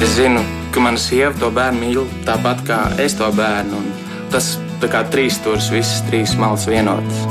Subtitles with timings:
[0.00, 0.40] Es zinu,
[0.72, 3.82] ka mana sieva to bērnu mīl tāpat kā es to bērnu.
[4.32, 7.26] Tas kā trīs stūris, visas trīs malas vienotas.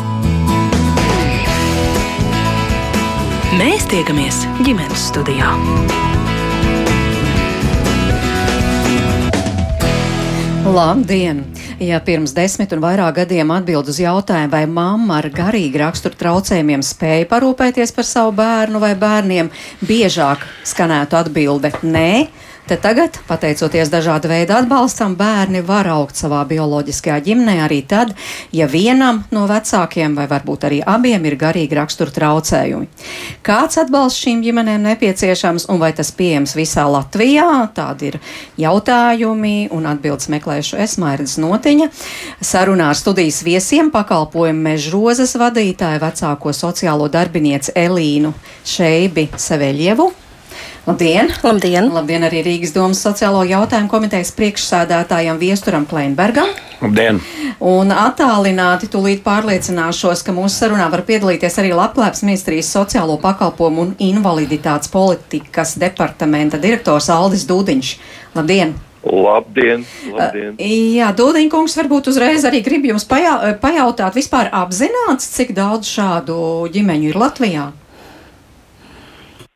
[3.58, 5.50] Mēs tiekamies ģimenes studijā.
[10.70, 11.42] Labdien!
[11.81, 16.84] Ja pirms desmit un vairāk gadiem atbild uz jautājumu, vai mamma ar garīgu raksturu traucējumiem
[16.86, 19.49] spēja parūpēties par savu bērnu vai bērniem,
[19.81, 22.27] biežāk skanētu atbilde- nē,
[22.70, 28.12] Te tagad, pateicoties dažāda veida atbalstam, bērni var augt savā bioloģiskajā ģimnē arī tad,
[28.53, 32.85] ja vienam no vecākiem vai varbūt arī abiem ir garīgi rakstura traucējumi.
[33.41, 37.48] Kāds atbalsts šīm ģimenēm nepieciešams un vai tas pieejams visā Latvijā?
[37.73, 38.20] Tādi ir
[38.62, 41.90] jautājumi un atbildes meklēšu es Mairdas Notiņa.
[42.54, 50.12] Sarunā ar studijas viesiem pakalpojumu mežrozes vadītāju vecāko sociālo darbinieci Elīnu Šeibi Seveļievu
[50.89, 51.27] Labdien!
[51.45, 51.91] Labdien!
[51.93, 56.49] Labdien arī Rīgas domas sociālo jautājumu komitejas priekšsēdētājam Viesturam Kleinbergam.
[56.82, 57.20] Labdien!
[57.62, 63.93] Un attālināti tūlīt pārliecināšos, ka mūsu sarunā var piedalīties arī Labklājības ministrijas sociālo pakalpojumu un
[64.02, 67.94] invaliditātes politikas departamenta direktors Aldis Dūdiņš.
[68.40, 68.73] Labdien!
[69.06, 69.86] Labdien!
[70.10, 70.58] labdien.
[70.58, 76.42] Uh, jā, Dūdiņkungs, varbūt uzreiz arī grib jums pajā, pajautāt, vispār apzināts, cik daudz šādu
[76.73, 77.72] ģimeņu ir Latvijā?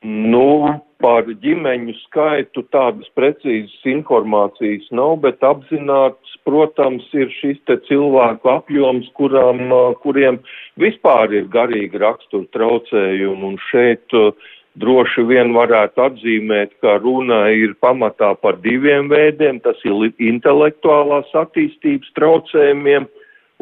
[0.04, 0.46] Nu,
[1.04, 9.10] par ģimeņu skaitu tādas precīzas informācijas nav, bet apzināts, protams, ir šis te cilvēku apjoms,
[9.20, 9.66] kuram,
[10.06, 10.40] kuriem
[10.80, 14.16] vispār ir garīgi rakstura traucējumi, un šeit
[14.80, 22.16] droši vien varētu atzīmēt, ka runa ir pamatā par diviem veidiem, tas ir intelektuālās attīstības
[22.18, 23.10] traucējumiem,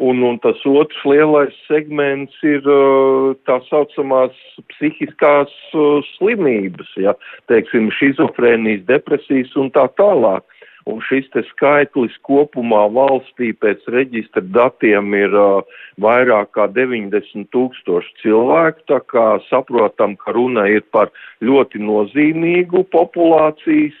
[0.00, 4.32] Un, un tas otrs lielais segments ir uh, tā saucamās
[4.72, 7.12] psihiskās uh, slimības, ja,
[7.52, 10.46] teiksim, šizofrēnijas, depresijas un tā tālāk.
[10.88, 15.60] Un šis te skaitlis kopumā valstī pēc reģistra datiem ir uh,
[16.02, 21.12] vairāk kā 90 tūkstoši cilvēku, tā kā saprotam, ka runa ir par
[21.44, 24.00] ļoti nozīmīgu populācijas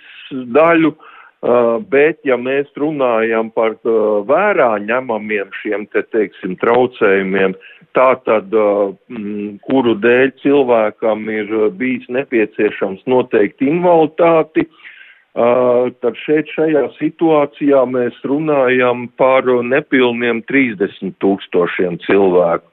[0.56, 0.96] daļu.
[0.96, 1.11] Uh,
[1.90, 7.56] bet, ja mēs runājam par uh, vērā ņemamiem šiem te, teiksim, traucējumiem,
[7.98, 14.68] tā tad, uh, m, kuru dēļ cilvēkam ir bijis nepieciešams noteikti invaliditāti,
[15.32, 22.68] tad šeit šajā situācijā mēs runājam par nepilniem 30 tūkstošiem cilvēku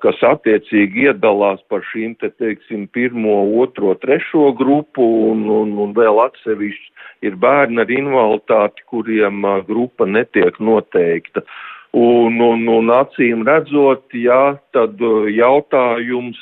[0.00, 6.22] kas attiecīgi iedalās par šīm te, teiksim, pirmo, otro, trešo grupu un, un, un vēl
[6.24, 11.44] atsevišķi ir bērni ar invaliditāti, kuriem grupa netiek noteikta.
[11.92, 15.00] Un, un, un acīm redzot, jā, tad
[15.32, 16.40] jautājums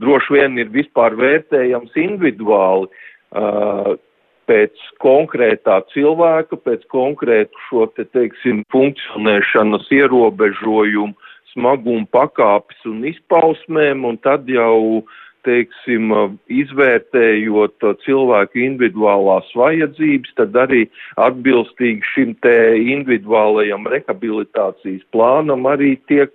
[0.00, 2.88] droši vien ir vispār vērtējams individuāli.
[4.44, 11.14] Pēc konkrētā cilvēka, pēc konkrētu šo te, teiksim, funkcionēšanas ierobežojumu
[11.54, 15.04] smaguma pakāpes un izpausmēm, un tad jau
[15.46, 16.12] teiksim,
[16.52, 20.84] izvērtējot cilvēku individuālās vajadzības, tad arī
[21.20, 26.32] atbilstīgi šim te individuālajam rehabilitācijas plānam arī tiek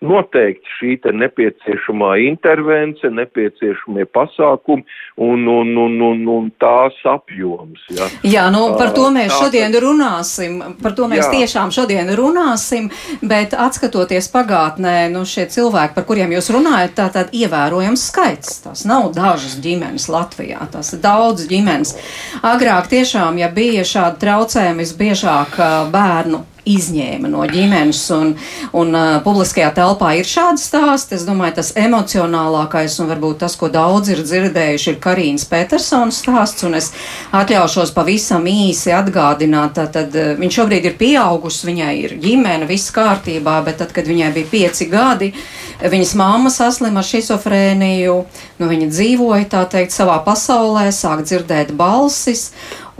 [0.00, 4.84] noteikti šī te nepieciešamā intervence, nepieciešamie pasākumi
[5.20, 7.82] un, un, un, un, un tās apjoms.
[7.96, 8.08] Ja.
[8.24, 11.32] Jā, nu par to mēs tā, šodien runāsim, par to mēs jā.
[11.40, 12.90] tiešām šodien runāsim,
[13.22, 18.62] bet atskatoties pagātnē, nu šie cilvēki, par kuriem jūs runājat, tā tad ievērojams skaits ģimenes.
[18.62, 21.96] Tas nav dažas ģimenes Latvijā, tas ir daudz ģimenes.
[22.42, 25.58] Agrāk tiešām, ja bija šādi traucējumi, visbiežāk
[25.92, 26.44] bērnu
[26.74, 28.32] izņēma no ģimenes, un,
[28.76, 31.16] un uh, publiskajā telpā ir šādi stāsti.
[31.18, 36.64] Es domāju, tas emocionālākais un varbūt tas, ko daudz ir dzirdējuši, ir Karīnas Petersons stāsts,
[36.68, 36.90] un es
[37.36, 43.60] atļaušos pavisam īsi atgādināt, tad uh, viņš šobrīd ir pieaugusi, viņai ir ģimene, viss kārtībā,
[43.66, 45.32] bet tad, kad viņai bija pieci gadi,
[45.80, 48.16] viņas mamma saslima ar šizofrēniju,
[48.60, 52.50] nu viņa dzīvoja, tā teikt, savā pasaulē, sāk dzirdēt balsis,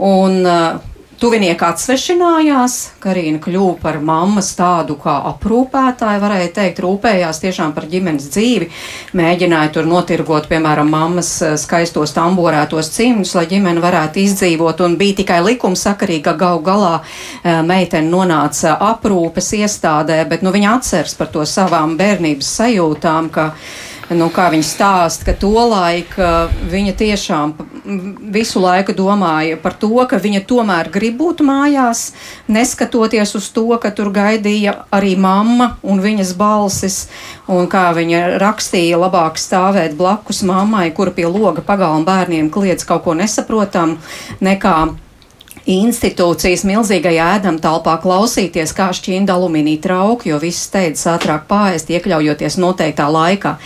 [0.01, 0.90] un uh,
[1.21, 8.25] Tuvinieki atsvešinājās, Karina kļuva par mammas tādu kā aprūpētāju, varēja teikt, rūpējās tiešām par ģimenes
[8.33, 8.71] dzīvi,
[9.19, 15.19] mēģināja tur notirgot, piemēram, mammas eh, skaistos tamborētos cimdus, lai ģimene varētu izdzīvot, un bija
[15.19, 21.29] tikai likumsakarīgi, ka gau galā eh, meitene nonāca aprūpes iestādē, bet nu viņa atceras par
[21.37, 23.51] to savām bērnības sajūtām, ka
[24.17, 26.15] nu, kā viņa stāsta, ka tolaik
[26.71, 27.53] viņa tiešām
[28.31, 32.11] visu laiku domāja par to, ka viņa tomēr grib būt mājās,
[32.51, 36.99] neskatoties uz to, ka tur gaidīja arī mamma un viņas balsis,
[37.47, 43.05] un kā viņa rakstīja, labāk stāvēt blakus mammai, kura pie loga pagalma bērniem kliedz kaut
[43.07, 43.97] ko nesaprotam,
[44.43, 44.75] nekā
[45.69, 52.57] institūcijas milzīgajā ēdam telpā klausīties, kā šķīna alumīnija trauki, jo viss steidzas ātrāk pāriest, iekļaujoties
[52.61, 53.57] noteiktā laikā.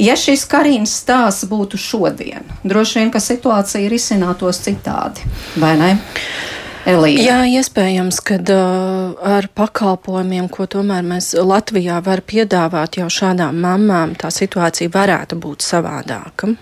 [0.00, 5.26] Ja šis Karīnas stāsts būtu šodien, droši vien, ka situācija ir izcinātos citādi,
[5.60, 5.92] vai ne?
[6.88, 7.20] Elīna.
[7.20, 14.16] Jā, iespējams, ka uh, ar pakalpojumiem, ko tomēr mēs Latvijā var piedāvāt jau šādām mamām,
[14.16, 16.54] tā situācija varētu būt savādāka.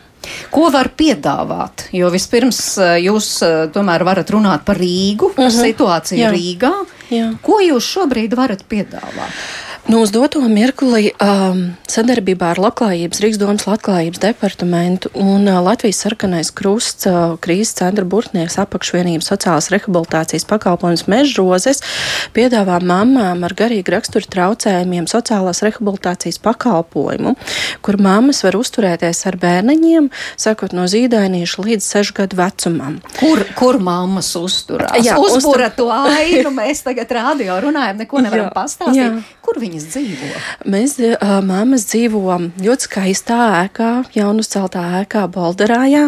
[0.50, 1.88] Ko var piedāvāt?
[1.92, 5.58] Jo vispirms eh, jūs eh, tomēr varat runāt par Rīgu, par uh mhm.
[5.58, 5.66] -huh.
[5.70, 6.32] situāciju Jā.
[6.34, 6.74] Rīgā.
[7.10, 7.32] Jā.
[7.42, 9.32] Ko jūs šobrīd varat piedāvāt?
[9.88, 16.02] Nu, uz doto mirkli um, sadarbībā ar Labklājības, Rīgas domas Labklājības departamentu un uh, Latvijas
[16.04, 21.80] sarkanais krusts uh, krīzes centra burtnieks apakšvienības sociālās rehabilitācijas pakalpojums mežrozes
[22.36, 27.32] piedāvā mamām ar garīgi raksturu traucējumiem sociālās rehabilitācijas pakalpojumu,
[27.80, 33.00] kur mammas var uzturēties ar bērniņiem, sakot no zīdainīša līdz sešu gadu vecumam.
[33.22, 35.00] Kur, kur mammas uzturās?
[35.00, 35.80] Jā, uzbura uztur...
[35.80, 39.00] to ainu, mēs tagad radio runājam, neko nevaram jā, pastāstīt.
[39.00, 39.10] Jā.
[39.48, 40.40] Kur viņi viņas dzīvo?
[40.68, 46.04] Mēs, uh, māmas dzīvo ļoti skaistā ēkā, jaunuzceltā ēkā Baldarājā.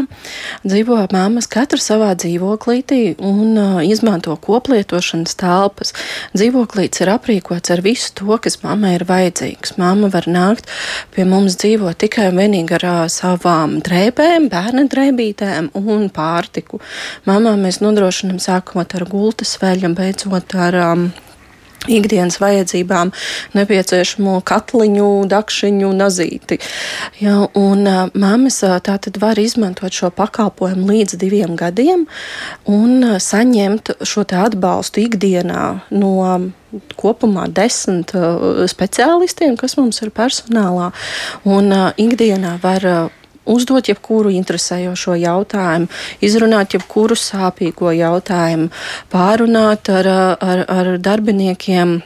[0.64, 5.94] Dzīvo māmas katru savā dzīvoklītī un uh, izmanto koplietošanas telpas.
[6.34, 9.76] Dzīvoklīts ir aprīkots ar visu to, kas mammai ir vajadzīgs.
[9.80, 10.70] Māma var nākt
[11.14, 16.82] pie mums dzīvot tikai un vienīgi ar uh, savām drēbēm, bērna drēbītēm un pārtiku.
[17.28, 21.10] Māmām mēs nodrošinam sākot ar gultas veļu un beidzot ar um,
[21.88, 23.12] ikdienas vajadzībām
[23.56, 26.60] nepieciešamo katliņu, dakšiņu, nazīti.
[27.22, 32.06] Ja, un uh, mammas uh, tā tad var izmantot šo pakalpojumu līdz diviem gadiem
[32.68, 36.12] un uh, saņemt šo atbalstu ikdienā no
[37.00, 40.90] kopumā desmit uh, speciālistiem, kas mums ir personālā.
[41.48, 45.90] Un uh, ikdienā var uh, uzdot jebkuru interesējošo jautājumu,
[46.20, 48.70] izrunāt jebkuru sāpīgo jautājumu,
[49.12, 50.08] pārunāt ar,
[50.40, 52.00] ar, ar darbiniekiem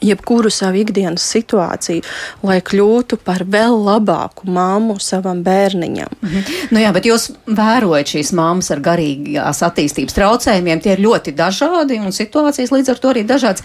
[0.00, 2.04] jebkuru savu ikdienas situāciju,
[2.46, 6.14] lai kļūtu par vēl labāku māmu savam bērniņam.
[6.22, 6.44] -hmm.
[6.70, 12.00] nu jā, bet jūs vērojat šīs māmas ar garīgās attīstības traucējumiem, tie ir ļoti dažādi
[12.00, 13.62] un situācijas līdz ar to arī dažādas.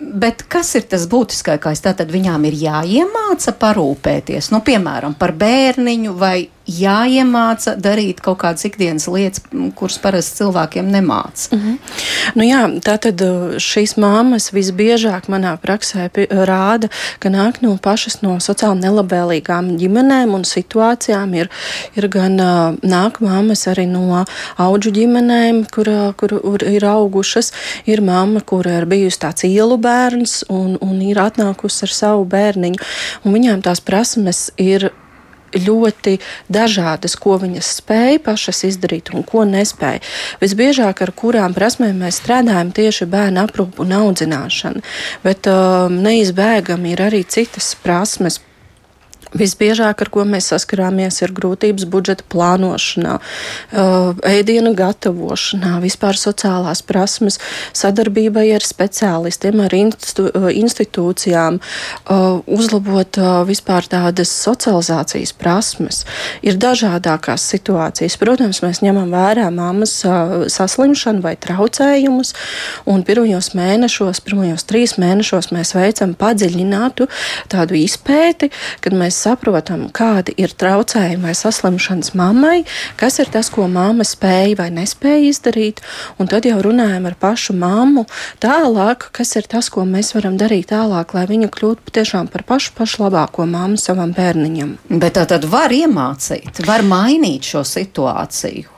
[0.00, 1.82] Bet kas ir tas būtiskākais?
[1.84, 9.06] Tātad viņām ir jāiemāca parūpēties, nu, piemēram, par bērniņu vai jāiemāca darīt kaut kādas ikdienas
[9.12, 9.42] lietas,
[9.76, 11.50] kuras parasti cilvēkiem nemāca.
[11.52, 11.78] Mm -hmm.
[12.34, 16.88] nu, jā, tā tad uh, šīs māmas visbiežāk manā praksē rāda,
[17.18, 21.34] ka nāk no pašas no sociāli nelabvēlīgām ģimenēm un situācijām.
[21.34, 21.50] Ir,
[21.96, 24.24] ir gan uh, nāk māmas arī no
[24.56, 27.52] auģu ģimenēm, kur, kur ir augušas,
[27.86, 32.78] ir mamma, kura ir bijusi tāds ielu bērns un, un ir atnākusi ar savu bērniņu.
[33.24, 34.90] Un viņām tās prasmes ir
[35.58, 36.18] ļoti
[36.52, 40.02] dažādas, ko viņas spēja pašas izdarīt un ko nespēja.
[40.42, 44.82] Visbiežāk ar kurām prasmēm mēs strādājam tieši bērnu aprūpu un audzināšanu,
[45.26, 48.40] bet um, neizbēgami ir arī citas prasmes
[49.34, 53.16] Visbiežāk, ar ko mēs saskarāmies, ir grūtības budžeta plānošanā,
[54.30, 57.40] ēdienu gatavošanā, vispār sociālās prasmes,
[57.74, 61.58] sadarbībai ar speciālistiem, ar institūcijām,
[62.46, 66.04] uzlabot vispār tādas socializācijas prasmes.
[66.46, 68.18] Ir dažādākās situācijas.
[68.22, 69.96] Protams, mēs ņemam vērā mammas
[70.54, 72.34] saslimšanu vai traucējumus,
[72.86, 77.10] un pirmajos mēnešos, pirmajos trīs mēnešos mēs veicam padziļinātu
[77.50, 78.52] tādu izpēti,
[78.84, 82.64] kad mēs saprotam, kādi ir traucējumi vai saslimšanas mammai,
[83.00, 85.82] kas ir tas, ko mamma spēja vai nespēja izdarīt,
[86.18, 88.06] un tad jau runājam ar pašu mammu
[88.44, 92.74] tālāk, kas ir tas, ko mēs varam darīt tālāk, lai viņa kļūtu patiešām par pašu,
[92.78, 94.76] pašu labāko mammu savam bērniņam.
[94.92, 98.70] Bet tā tad var iemācīt, var mainīt šo situāciju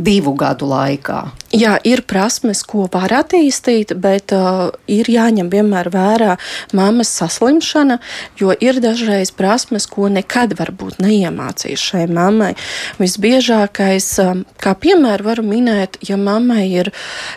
[0.00, 1.20] divu gadu laikā.
[1.50, 6.36] Jā, ir prasmes, ko var attīstīt, bet uh, ir jāņem vienmēr vērā
[6.78, 7.96] mammas saslimšana,
[8.38, 12.52] jo ir dažreiz prasmes, ko nekad varbūt neiemācīs šai mammai.
[13.00, 16.92] Visbiežākais, um, kā piemēru varu minēt, ja mammai ir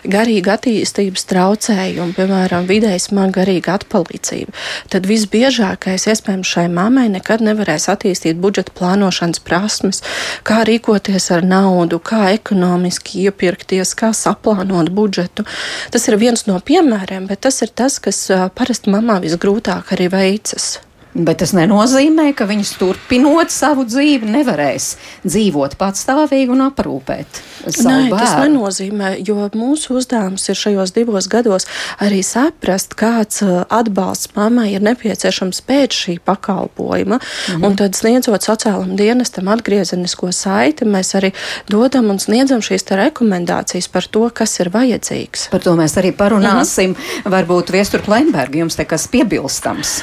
[0.06, 4.54] garīga attīstības traucējumi, piemēram, vidēji smaga garīga atpalīdzība,
[4.94, 10.04] tad visbiežākais iespējams šai mammai nekad nevarēs attīstīt budžeta plānošanas prasmes,
[10.46, 15.46] kā rīkoties ar naudu, kā ekonomiski iepirkties, kā saplānot budžetu.
[15.94, 20.74] Tas ir viens no piemēriem, bet tas ir tas, kas parasti mamā visgrūtāk arī veicas.
[21.14, 24.86] Bet tas nenozīmē, ka viņas turpinot savu dzīvi nevarēs
[25.22, 28.16] dzīvot patstāvīgi un aprūpēt Nē, bērnu.
[28.18, 31.68] tas nenozīmē, jo mūsu uzdevums ir šajos divos gados
[32.02, 37.20] arī saprast, kāds uh, atbalsts mammai ir nepieciešams pēc šī pakalpojuma.
[37.20, 37.62] Mhm.
[37.62, 41.30] Un tad sniedzot sociālam dienestam atgriezenisko saiti, mēs arī
[41.70, 45.46] dodam un sniedzam šīs rekomendācijas par to, kas ir vajadzīgs.
[45.54, 46.98] Par to mēs arī parunāsim.
[46.98, 47.30] Mhm.
[47.30, 50.02] Varbūt Viestur Klemberga jums te kas piebilstams.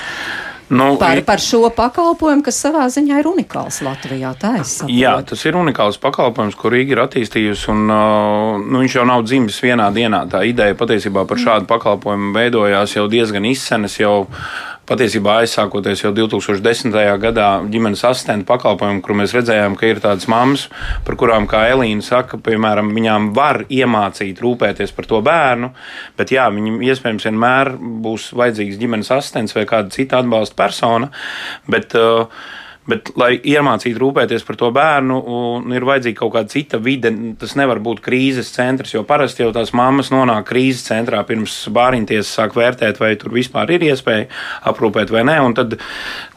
[0.71, 4.31] Nu, Par, par šo pakalpojumu, kas savā ziņā ir unikāls Latvijā.
[4.87, 7.67] Jā, tas ir unikāls pakalpojums, ko Rīga ir attīstījusi.
[7.73, 10.23] Un, uh, nu, viņš jau nav dzimis vienā dienā.
[10.31, 13.99] Tā ideja patiesībā par šādu pakalpojumu veidojās jau diezgan izsenes.
[13.99, 14.29] Jau
[14.91, 16.91] patiesībā aizsākoties jau 2010.
[17.23, 20.67] gadā ģimenes asistenta pakalpojumu, kur mēs redzējām, ka ir tādas mammas,
[21.07, 25.71] par kurām, kā Elīna saka, piemēram, viņām var iemācīt rūpēties par to bērnu,
[26.19, 31.11] bet jā, viņam iespējams vienmēr būs vajadzīgs ģimenes asistents vai kāda cita atbalsta persona.
[31.71, 32.27] Bet, uh,
[32.91, 35.17] Bet, lai iemācītu rūpēties par to bērnu,
[35.75, 37.11] ir vajadzīga kaut kāda cita vide.
[37.39, 42.27] Tas nevar būt krīzes centrs, jo parasti jau tās mammas nonāk krīzes centrā pirms bāriņtiesa
[42.27, 44.27] sāk vērtēt, vai tur vispār ir iespēja
[44.71, 45.37] aprūpēt vai nē.
[45.45, 45.77] Un tad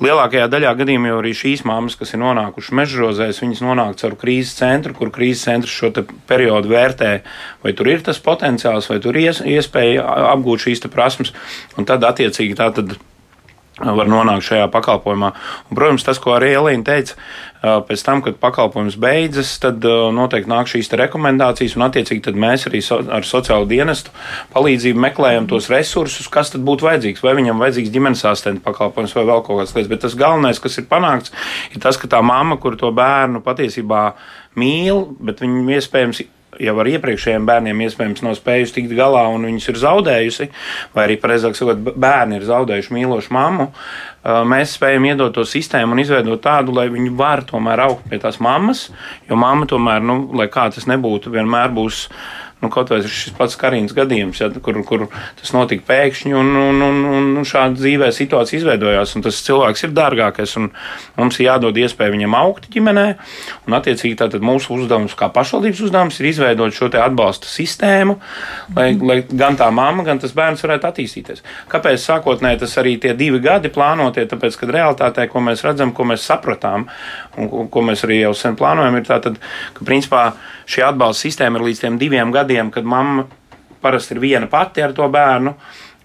[0.05, 4.55] lielākajā daļā gadījumā jau arī šīs mammas, kas ir nonākušas mežrozēs, viņas nonāk caur krīzes
[4.61, 5.91] centru, kur krīzes centrs šo
[6.31, 7.15] periodu vērtē,
[7.65, 11.35] vai tur ir tas potenciāls, vai tur ir ies, iespēja apgūt šīs prasmes.
[11.79, 12.95] Un tad attiecīgi tā tad
[13.81, 15.33] var nonākt šajā pakalpojumā.
[15.69, 17.17] Un, protams, tas, ko arī Elīna teica,
[17.89, 19.83] pēc tam, kad pakalpojums beidzas, tad
[20.15, 24.15] noteikti nāk šīs rekomendācijas, un attiecīgi mēs arī so, ar sociālo dienestu
[24.55, 27.25] palīdzību meklējam tos resursus, kas tad būtu vajadzīgs.
[27.25, 29.91] Vai viņam vajadzīgs ģimenes asistenta pakalpojums vai vēl kaut kādas lietas.
[29.91, 31.35] Bet tas galvenais, kas ir panākts,
[31.75, 34.07] ir tas, ka tā mamma, kur to bērnu patiesībā
[34.61, 36.23] mīl, bet viņam iespējams
[36.63, 40.49] jau ar iepriekšējiem bērniem iespējams nav spējusi tikt galā un viņus ir zaudējusi,
[40.95, 43.69] vai arī, precīzāk sakot, bērni ir zaudējuši mīlošu mammu.
[44.49, 48.41] Mēs spējam iedot to sistēmu un izveidot tādu, lai viņi var tomēr augt pie tās
[48.41, 48.87] mammas,
[49.29, 52.07] jo mamma tomēr, nu, lai kā tas nebūtu, vienmēr būs.
[52.65, 55.03] Nu, kaut vai šis pats Karīnas gadījums, ja, kur, kur
[55.37, 57.03] tas notika pēkšņi, un, un, un,
[57.37, 59.13] un šāda dzīvē situācija izveidojās.
[59.27, 60.71] Tas cilvēks ir dārgākais, un
[61.19, 63.05] mums ir jādod iespēja viņam augt ģimenē.
[63.67, 68.17] Un, attiecīgi, tātad mūsu uzdevums, kā pašvaldības uzdevums, ir izveidot šo atbalsta sistēmu,
[68.79, 71.45] lai, lai gan tā mamma, gan tas bērns varētu attīstīties.
[71.69, 74.25] Kāpēc sākotnēji tas arī tie divi gadi plānotie?
[74.31, 76.89] Tāpēc, kad realitātē, ko mēs redzam, ko mēs sapratām,
[77.37, 79.37] un ko, ko mēs arī jau sen plānojam, ir tā, tad,
[79.77, 80.31] ka principā
[80.67, 83.27] šī atbalsta sistēma ir līdz tiem diviem gadiem, kad mamma
[83.85, 85.57] parasti ir viena pati ar to bērnu.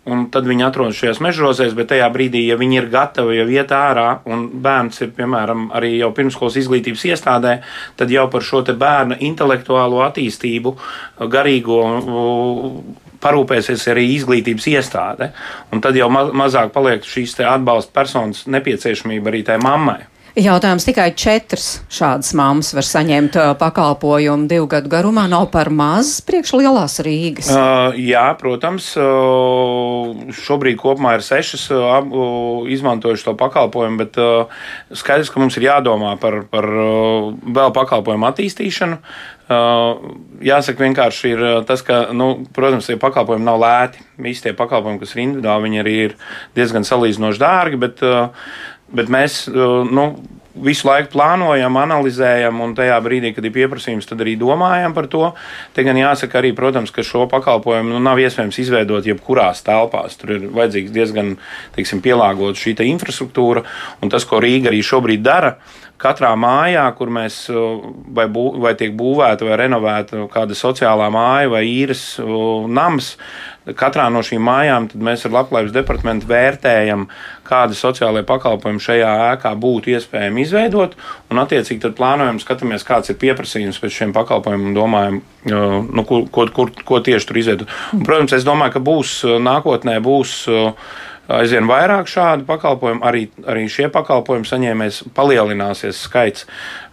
[0.10, 3.74] Un tad viņi atrodas šajās mežrozēs, bet tajā brīdī, ja viņi ir gatavi jau iet
[3.76, 7.60] ārā, un bērns ir, piemēram, arī jau pirmskolas izglītības iestādē,
[8.00, 10.74] tad jau par šo bērna intelektuālo attīstību,
[11.30, 11.82] garīgo
[13.22, 15.34] parūpēsies arī izglītības iestāde.
[15.74, 20.00] Un tad jau ma mazāk paliek šīs atbalsta personas nepieciešamība arī tai mammai.
[20.40, 25.26] Jautājums tikai četras šādas mammas var saņemt pakalpojumu divu gadu garumā.
[25.28, 27.50] Nav par maz priekš lielās Rīgas.
[27.52, 28.88] Uh, jā, protams.
[30.40, 31.66] Šobrīd kopumā ir sešas
[32.72, 34.22] izmantojuši to pakalpojumu, bet
[35.02, 39.02] skaidrs, ka mums ir jādomā par, par vēl pakalpojumu attīstīšanu.
[40.46, 44.04] Jāsaka, vienkārši ir tas, ka, nu, protams, tie pakalpojumi nav lēti.
[44.22, 46.20] Visi tie pakalpojumi, kas ir individuāli, viņi arī ir
[46.56, 47.80] diezgan salīdzinoši dārgi.
[47.82, 48.52] Bet, uh,
[48.96, 50.06] Bet mēs nu,
[50.64, 55.32] visu laiku plānojam, analizējam, un tajā brīdī, kad ir pieprasījums, tad arī domājam par to.
[55.76, 60.18] Te gan jāsaka arī, protams, ka šo pakalpojumu nu, nav iespējams izveidot jebkurās telpās.
[60.20, 61.36] Tur ir vajadzīgs diezgan
[61.78, 63.66] teiksim, pielāgot šī infrastruktūra,
[64.02, 65.58] un tas, ko Rīga arī šobrīd dara.
[66.00, 67.42] Katrā mājā, kur mēs
[68.16, 72.04] vai, bū, vai tiek būvēta vai renovēta kāda sociālā māja vai īres
[72.72, 73.16] nams,
[73.78, 77.06] katrā no šīm mājām mēs ar Labklājības departamentu vērtējam,
[77.48, 80.96] kādi sociālai pakalpojumi šajā ēkā būtu iespējami izveidot,
[81.34, 85.20] un attiecīgi tad plānojam, skatāmies, kāds ir pieprasījums pēc šiem pakalpojumiem un domājam,
[85.52, 87.78] nu, ko, ko, ko, ko tieši tur izveidot.
[88.06, 90.40] Protams, es domāju, ka būs nākotnē būs
[91.30, 96.48] aizvien vairāk šādu pakalpojumu, arī, arī šie pakalpojumu saņēmējs palielināsies skaits.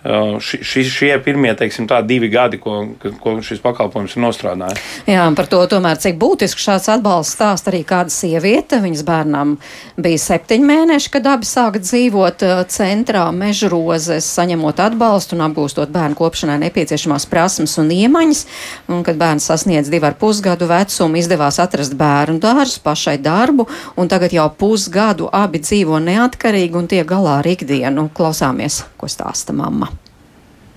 [0.06, 2.76] Ši, ši, šie pirmie, teiksim, tā divi gadi, ko,
[3.22, 4.82] ko šis pakalpojums ir nostrādājis.
[5.10, 8.78] Jā, par to tomēr, cik būtiski šāds atbalsts stāst arī kāda sieviete.
[8.84, 9.56] Viņas bērnam
[9.98, 16.60] bija septiņi mēneši, kad abi sāka dzīvot centrā mežrozes, saņemot atbalstu un apgūstot bērnu kopšanai
[16.68, 18.46] nepieciešamās prasmes un iemaņas.
[18.92, 23.66] Un, kad bērns sasniedz divu ar pusgadu vecumu, izdevās atrast bērnu dārzu, pašai darbu,
[23.98, 28.10] un tagad jau pusgadu abi dzīvo neatkarīgi un tiek galā ar ikdienu.
[28.16, 29.95] Klausāmies, ko stāsta mamma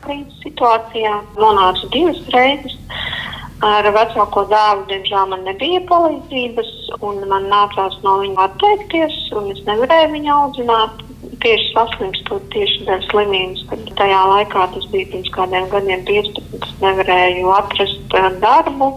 [0.10, 2.78] krīzes situācijā nonācu divas reizes.
[3.60, 6.70] Ar vecāko dēlu, diemžēl, man nebija palīdzības,
[7.04, 9.18] un man nācās no viņa atteikties.
[9.52, 11.04] Es nevarēju viņu audzināt
[11.44, 13.66] tieši saslimstot tieši dēļ slimības.
[13.68, 18.92] Kad tajā laikā, tas bija pirms kādiem gadiem, 15, nevarēju atrast uh, darbu.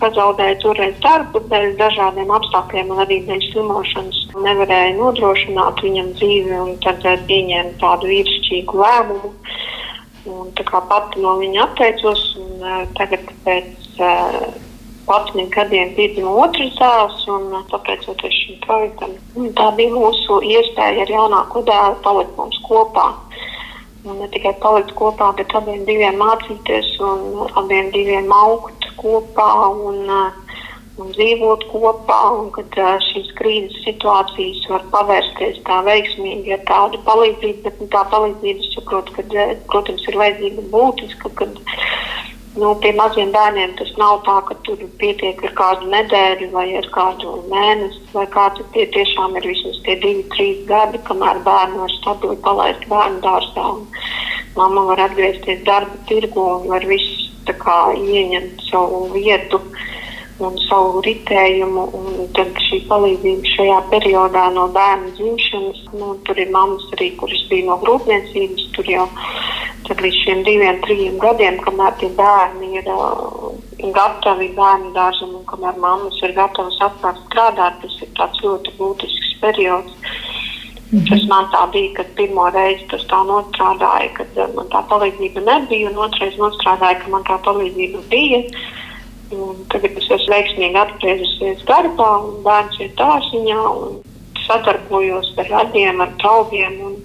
[0.00, 4.22] Pazaudēju toreiz darbu dēļ dažādiem apstākļiem, un arī dēļ slimošanas.
[4.46, 9.34] Nevarēju nodrošināt viņam dzīvi, un tad uh, pieņēmu tādu vīrišķīgu lēmumu.
[10.28, 14.50] Un, tā kā pati no viņa atteicos, un uh, tagad pēc uh,
[15.10, 19.16] 11 gadiem piedzima otrs dēls, un pateicoties šim projektam,
[19.58, 23.08] tā bija mūsu iespēja ar jaunāko dēlu palikt mums kopā.
[24.04, 30.06] Un ne tikai palikt kopā, bet abiem diviem mācīties un abiem diviem augt kopā un,
[31.00, 32.20] un dzīvot kopā.
[32.40, 32.78] Un kad
[33.08, 38.74] šīs krīzes situācijas var pavērsties tā veiksmīgi ar tādu palīdzību, bet nu, tā palīdzība, es
[38.76, 41.62] saprotu, ka, protams, ir vajadzīga būtiska, kad
[42.58, 46.88] Nu, pie maziem bērniem tas nav tā, ka tur pietiek ar kādu nedēļu vai ar
[46.96, 51.94] kādu mēnesi, vai kāds tie tiešām ir vismaz tie divi, trīs gadi, kamēr bērni var
[51.94, 53.68] stabili palaist bērnu dārzā.
[54.58, 59.62] Mamma var atgriezties darba tirgu un var visu kā, ieņemt savu vietu
[60.46, 61.86] un savu ritējumu.
[61.98, 67.42] Un tad šī palīdzība šajā periodā no bērna dzimšanas, nu, tur ir mammas arī, kuras
[67.50, 69.08] bija no grūtniecības, tur jau
[69.98, 73.50] līdz šiem diviem, trim gadiem, kamēr tie bērni ir uh,
[73.96, 79.32] gatavi bērnu dārzam un kamēr mammas ir gatavas atklāt strādāt, tas ir tāds ļoti būtisks
[79.40, 79.92] periods.
[80.90, 81.08] Mm -hmm.
[81.08, 85.40] Tas man tā bija, kad pirmo reizi tas tā nostrādāja, kad uh, man tā palīdzība
[85.46, 88.42] nebija, un otrreiz nostrādāja, ka man tā palīdzība bija.
[89.30, 94.00] Un tagad es esmu veiksmīgi atgriezusies darbā, un bērns ir dārziņā, un
[94.46, 96.80] sadarbojos ar radiem, ar draugiem.
[96.88, 96.96] Un,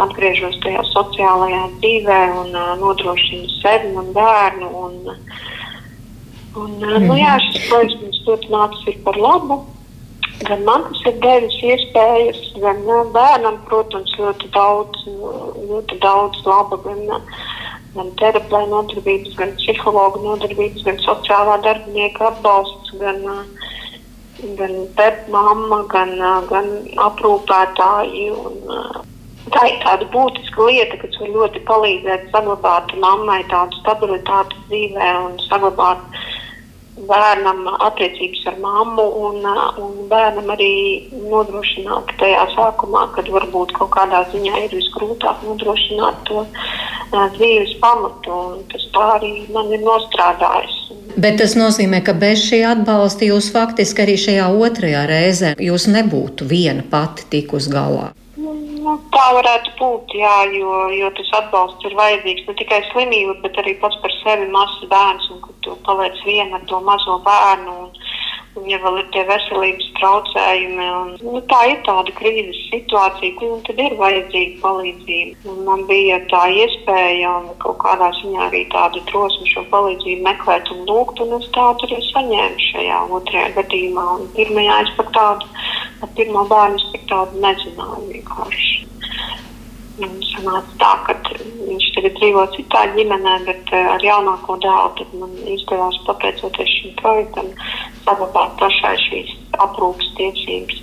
[0.00, 4.70] atgriežos tajā sociālajā dzīvē un uh, nodrošinu sevi un bērnu.
[4.80, 4.96] Un,
[6.58, 9.60] un, uh, nu, jā, šis projekts mums ļoti nācis par labu.
[10.44, 15.06] Gan man tas ir devis iespējas, gan uh, bērnam, protams, ļoti daudz,
[15.70, 16.80] ļoti daudz laba.
[16.88, 17.06] Gan,
[17.94, 23.24] gan terapija nodarbības, gan psihologa nodarbības, gan sociālā darbinieka atbalsts, gan,
[24.60, 26.14] gan pētmama, gan,
[26.50, 26.70] gan
[27.08, 28.30] aprūpētāji.
[28.34, 29.02] Un,
[29.52, 35.34] Tā ir tāda būtiska lieta, kas var ļoti palīdzēt saglabāt mammai tādu stabilitāti dzīvē un
[35.44, 36.00] saglabāt
[37.08, 39.46] bērnam attiecības ar mammu un,
[39.82, 40.72] un bērnam arī
[41.12, 48.40] nodrošināt tajā sākumā, kad varbūt kaut kādā ziņā ir visgrūtāk nodrošināt to uh, dzīves pamatu.
[48.72, 50.80] Tas tā arī man ir nostrādājis.
[51.14, 56.48] Bet tas nozīmē, ka bez šī atbalsta jūs faktiski arī šajā otrajā reizē jūs nebūtu
[56.50, 58.10] viena pati tikus galā.
[58.44, 63.56] Nu, tā varētu būt, jā, jo, jo tas atbalsts ir vajadzīgs ne tikai slimība, bet
[63.62, 67.76] arī pats par sevi mazs bērns, un kad tu paliec viena ar to mazo bērnu.
[67.86, 68.10] Un,
[68.54, 73.56] un ja vēl ir tie veselības traucējumi, un, nu, tā ir tāda krīzes situācija, kur
[73.66, 75.40] tad ir vajadzīga palīdzība.
[75.50, 80.70] Un man bija tā iespēja un kaut kādā ziņā arī tāda drosme šo palīdzību meklēt
[80.74, 84.06] un lūgt, un es tādu arī saņēmu šajā otrajā gadījumā.
[84.18, 85.50] Un pirmajā es pat tādu,
[86.04, 88.80] ar pirmo bērnu tādu nezināju vienkārši.
[90.04, 95.36] Un sanāca tā, ka viņš tagad dzīvo citā ģimenē, bet eh, ar jaunāko dēlu man
[95.52, 97.52] izdevās pateicoties šim projektam
[98.02, 100.82] saglabāt pašai šīs aprūpas tiesības.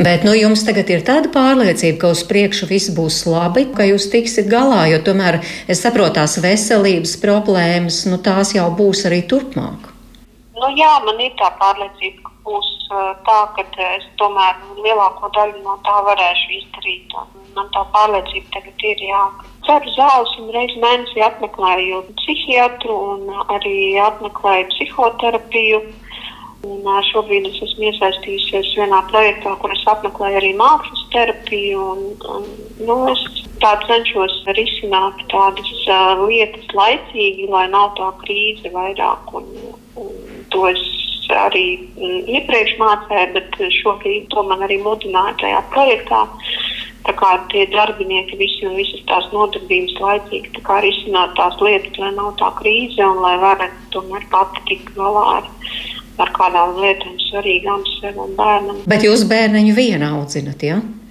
[0.00, 4.08] Bet nu, jums tagad ir tāda pārliecība, ka uz priekšu viss būs labi, ka jūs
[4.10, 5.38] tiksiet galā, jo tomēr
[5.70, 9.89] es saprotu, tās veselības problēmas, nu, tās jau būs arī turpmāk.
[10.76, 12.68] Jā, man ir tā pārliecība, ka būs
[13.26, 17.14] tā, ka es tomēr lielāko daļu no tā varēšu izdarīt.
[17.56, 19.02] Man tā pārliecība tagad ir.
[19.10, 19.22] Jā.
[19.66, 25.82] Ceru zāles un reizes mēnesī apmeklēju psihiatru un arī apmeklēju psihoterapiju.
[26.60, 31.86] Un, šobrīd es esmu iesaistījusies vienā projektā, kur es apmeklēju arī mākslas terapiju.
[31.94, 32.02] Un,
[32.34, 32.50] un,
[32.84, 33.22] nu, es
[33.60, 39.32] cenšos risināt tādas uh, lietas laicīgi, lai nav tā krīze vairāk.
[39.40, 39.48] Un,
[40.00, 40.82] un to es
[41.30, 46.24] arī mm, iepriekš mācīju, bet šobrīd to man arī mudināja tajā projektā.
[47.06, 52.34] Tā kā tie darbinieki visi un visas tās nodarbības laicīgi risināt tās lietas, lai nav
[52.40, 55.48] tā krīze un lai varētu tomēr pati tikt galā ar,
[56.20, 58.82] ar kādām lietām svarīgām sev un bērnam.
[58.90, 60.76] Bet jūs bērniņu viena audzinat, jā?
[60.76, 61.09] Ja?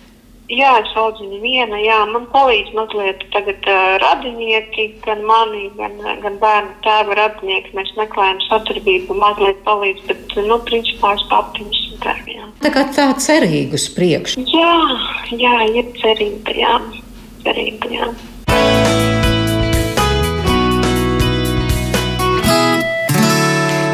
[0.50, 1.78] Jā, es audzinu viena.
[1.78, 7.76] Jā, man palīdz mazliet tagad uh, radinieki, gan mani, gan, gan bērnu tēva radinieki.
[7.78, 12.50] Mēs meklējam sadarbību, mazliet palīdz, bet, nu, principā es pati esmu darbā.
[12.66, 14.48] Tā kā tā cerīga uz priekšu.
[14.50, 14.74] Jā,
[15.38, 16.74] jā, ir cerība, jā.
[17.46, 19.09] Cerība, jā.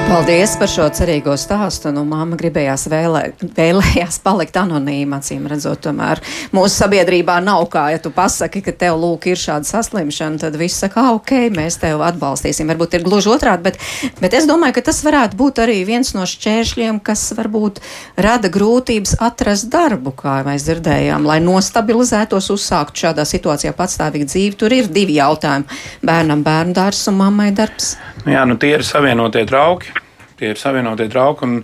[0.06, 1.90] Paldies par šo cerīgo stāstu.
[1.94, 3.22] Nu, māma gribējās vēlē,
[3.58, 6.22] vēlējās palikt anonīma, acīm redzot, tomēr
[6.54, 10.78] mūsu sabiedrībā nav kā, ja tu pasaki, ka tev lūk ir šāda saslimšana, tad viss
[10.84, 12.70] saka, ok, mēs tev atbalstīsim.
[12.70, 13.82] Varbūt ir gluži otrādi, bet,
[14.22, 17.82] bet es domāju, ka tas varētu būt arī viens no šķēršļiem, kas varbūt
[18.22, 24.56] rada grūtības atrast darbu, kā mēs dzirdējām, lai nostabilizētos, uzsākt šādā situācijā patstāvīgu dzīvi.
[24.62, 25.82] Tur ir divi jautājumi-
[26.14, 27.96] bērnam bērnu dārs un mammai darbs.
[28.26, 30.05] Jā, nu tie ir savienotie trauki.
[30.36, 31.48] Tie ir savienotie trauki.
[31.48, 31.60] Un,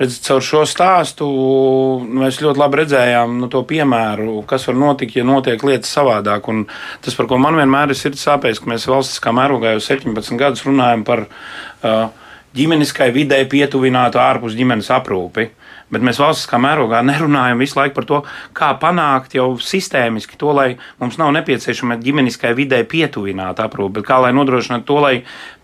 [0.00, 1.28] redzat, caur šo stāstu
[2.02, 6.48] mēs ļoti labi redzējām nu, to piemēru, kas var notikt, ja notiek lietas savādāk.
[6.50, 6.64] Un
[7.04, 10.66] tas, par ko man vienmēr ir sirds sāpēs, ka mēs valstiskā mērogā jau 17 gadus
[10.66, 12.08] runājam par uh,
[12.58, 15.50] ģimeniskai vidē pietuvinātu ārpus ģimenes aprūpi.
[15.92, 18.18] Bet mēs valstiskā mērogā nerunājam visu laiku par to,
[18.56, 20.68] kā panākt jau sistēmiski to, lai
[21.00, 25.14] mums nav nepieciešama ģimeniskai vidē pietuvināta aprūpe, bet kā lai nodrošinātu to, lai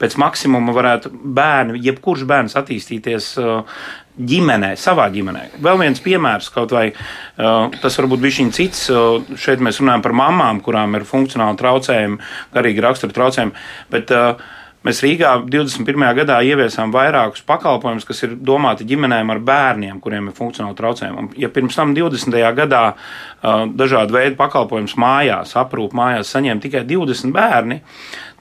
[0.01, 3.85] pēc maksimuma varētu bērni, jebkurš bērns attīstīties uh,
[4.15, 5.45] ģimenē, savā ģimenē.
[5.65, 8.85] Vēl viens piemērs, kaut vai uh, tas varbūt bija viņa cits.
[8.93, 12.21] Uh, šeit mēs runājam par mamām, kurām ir funkcionāli traucējumi,
[12.55, 13.65] garīgi rakstura traucējumi.
[13.93, 16.03] Bet, uh, Mēs Rīgā 21.
[16.19, 21.31] gadā ieviesām vairākus pakalpojumus, kas ir domāti ģimenēm ar bērniem, kuriem ir funkcionāli traucējumi.
[21.41, 22.37] Ja pirms tam 20.
[22.59, 27.81] gadā uh, dažādu veidu pakalpojumus mājās, aprūp mājās saņēma tikai 20 bērni,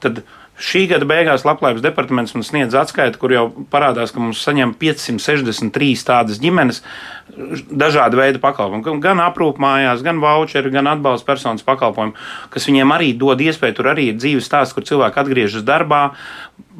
[0.04, 0.20] tad
[0.54, 6.04] Šī gada beigās Labklājības departaments mums sniedz atskaiti, kur jau parādās, ka mums saņem 563
[6.06, 6.78] tādas ģimenes,
[7.74, 12.14] dažādu veidu pakalpojumu, gan aprūpmājās, gan voucheri, gan atbalsta personas pakalpojumu,
[12.54, 16.04] kas viņiem arī dod iespēju, tur arī ir dzīves stāsts, kur cilvēki atgriežas darbā,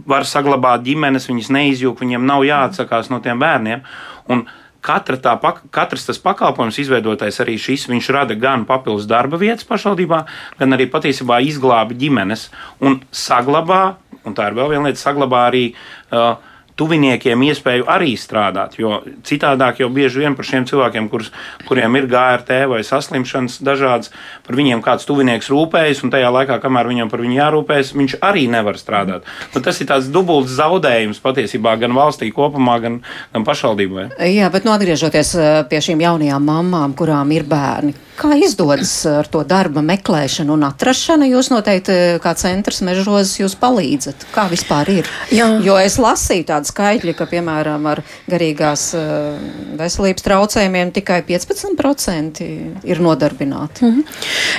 [0.07, 3.83] var saglabāt ģimenes, viņas neizjūg, viņiem nav jāatsakās no tiem bērniem.
[4.31, 4.47] Un
[4.85, 5.35] Katra tā,
[5.73, 10.23] katrs tas pakalpojums izveidotais arī šis, viņš rada gan papildus darba vietas pašvaldībā,
[10.61, 12.51] gan arī patiesībā izglāba ģimenes
[12.85, 16.35] un saglabā, un tā ir vēl viena lieta, saglabā arī uh,
[16.81, 18.79] tuviniekiem iespēju arī strādāt.
[18.81, 21.31] Jo citādāk jau bieži vien par šiem cilvēkiem, kurus,
[21.69, 24.13] kuriem ir GRT vai saslimšanas dažādas,
[24.47, 28.47] par viņiem kāds tuvinieks rūpējas, un tajā laikā, kamēr viņam par viņu jārūpējas, viņš arī
[28.51, 29.29] nevar strādāt.
[29.55, 33.01] Nu, tas ir tāds dubults zaudējums patiesībā gan valstī kopumā, gan,
[33.35, 34.11] gan pašvaldībai.
[34.35, 35.37] Jā, bet nu, atgriežoties
[35.71, 41.27] pie šīm jaunajām mamām, kurām ir bērni, Kā izdodas ar to darba meklēšanu un atrašanu?
[41.33, 44.29] Jūs noteikti, kā centrs mežros, jūs palīdzat.
[44.31, 45.11] Kā vispār ir?
[45.35, 45.49] Jā.
[45.65, 49.39] Jo es lasīju tādu skaitļu, ka, piemēram, ar garīgās eh,
[49.79, 52.43] veselības traucējumiem tikai 15%
[52.85, 53.85] ir nodarbināti.
[53.85, 54.05] Mm -hmm.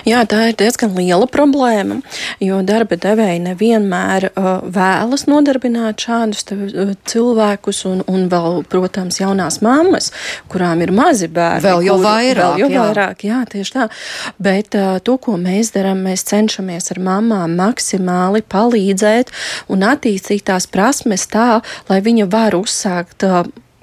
[0.05, 2.01] Jā, tā ir diezgan liela problēma,
[2.39, 9.19] jo darba devēji nevienmēr uh, vēlas nodarbināt šādus te, uh, cilvēkus un, un vēl, protams,
[9.19, 10.11] jaunās mammas,
[10.47, 11.65] kurām ir mazi bērni.
[11.65, 12.55] Vēl jau kur, vairāk.
[12.55, 12.83] Vēl jau jā.
[12.83, 13.87] vairāk, jā tieši tā.
[14.39, 19.31] Bet uh, to, ko mēs darām, mēs cenšamies ar mamām maksimāli palīdzēt
[19.71, 23.23] un attīstīt tās prasmes tā, lai viņa var uzsākt.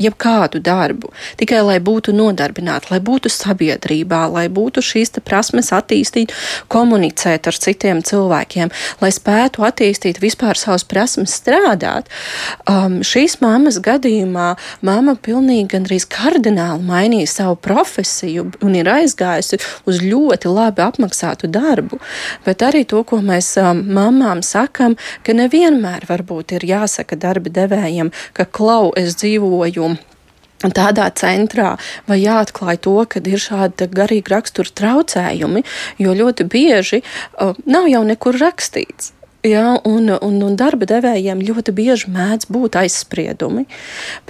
[0.02, 6.32] Jebkādu darbu, tikai lai būtu nodarbināti, lai būtu sabiedrībā, lai būtu šīs prasmes attīstīt,
[6.72, 12.10] komunicēt ar citiem cilvēkiem, lai spētu attīstīt vispār savas prasmes strādāt.
[12.68, 14.52] Um, šīs mammas gadījumā
[14.84, 22.00] mamma pilnīgi gandrīz kardināli mainīja savu profesiju un ir aizgājusi uz ļoti labi apmaksātu darbu,
[22.46, 28.12] bet arī to, ko mēs um, mamām sakam, ka nevienmēr varbūt ir jāsaka darba devējiem,
[28.36, 29.91] ka klau es dzīvoju
[30.70, 31.75] tādā centrā,
[32.07, 35.64] vai jāatklāj to, ka ir šādi garīgi rakstura traucējumi,
[35.98, 39.11] jo ļoti bieži uh, nav jau nekur rakstīts.
[39.42, 43.64] Jā, un, un, un darba devējiem ļoti bieži mēdz būt aizspriedumi.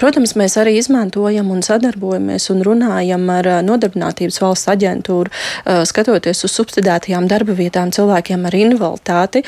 [0.01, 5.29] Protams, mēs arī izmantojam un sadarbojamies un runājam ar Nodarbinātības valsts aģentūru,
[5.85, 9.43] skatoties uz subsidētajām darba vietām cilvēkiem ar invaliditāti,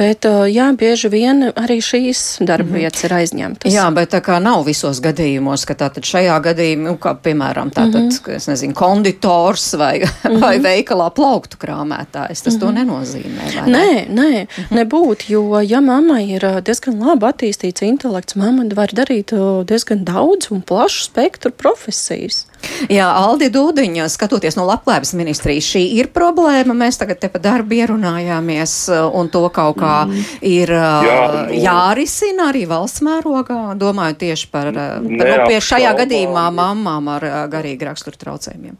[0.00, 2.80] bet jā, bieži vien arī šīs darba mhm.
[2.80, 3.76] vietas ir aizņemtas.
[3.76, 8.08] Jā, bet tā kā nav visos gadījumos, ka tātad šajā gadījumā, nu, kā piemēram, tātad,
[8.08, 8.32] -hmm.
[8.38, 10.40] es nezinu, konditors vai, -hmm.
[10.40, 12.60] vai veikalā plauktu krāmētājs, tas -hmm.
[12.60, 12.78] to mhm.
[12.80, 13.52] nenozīmē.
[13.68, 14.76] Nē, nē, mm -hmm.
[14.80, 19.34] nebūs būt, jo, ja mammai ir diezgan labi attīstīts intelekts, mamma var darīt
[19.66, 22.44] diezgan daudz un plašu spektru profesijas.
[22.92, 26.76] Jā, Aldi Dūdiņa, skatoties no labklājības ministrijas, šī ir problēma.
[26.76, 28.74] Mēs tagad te pa darbu ierunājāmies,
[29.16, 30.28] un to kaut kā mm.
[30.46, 31.18] ir Jā,
[31.48, 37.28] nu, jārisina arī valsts mērogā, domāju tieši par, par nu, pie šajā gadījumā mammām ar
[37.52, 38.78] garīgi raksturu traucējumiem.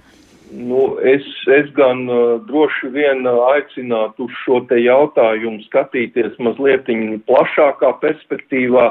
[0.51, 6.91] Nu, es, es gan uh, droši vien uh, aicinātu uz šo te jautājumu skatīties mazliet
[7.29, 8.89] plašākā perspektīvā,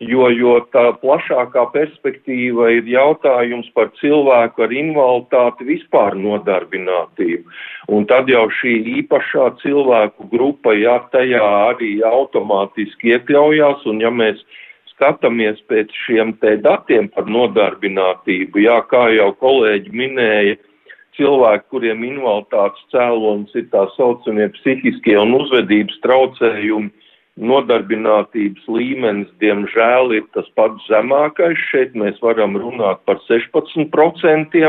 [0.00, 7.44] jo, jo tā plašākā perspektīva ir jautājums par cilvēku ar invaliditāti vispār nodarbinātību.
[7.92, 14.40] Un tad jau šī īpašā cilvēku grupa, ja tajā arī automātiski iekļaujās, un ja mēs
[14.94, 20.60] skatāmies pēc šiem te datiem par nodarbinātību, jā, kā jau kolēģi minēja,
[21.18, 26.90] cilvēki, kuriem invaliditātes cēlonis ir tā saucamie psihiskie un uzvedības traucējumi,
[27.40, 31.60] nodarbinātības līmenis, diemžēl, ir tas pats zemākais.
[31.70, 34.68] Šeit mēs varam runāt par 16%.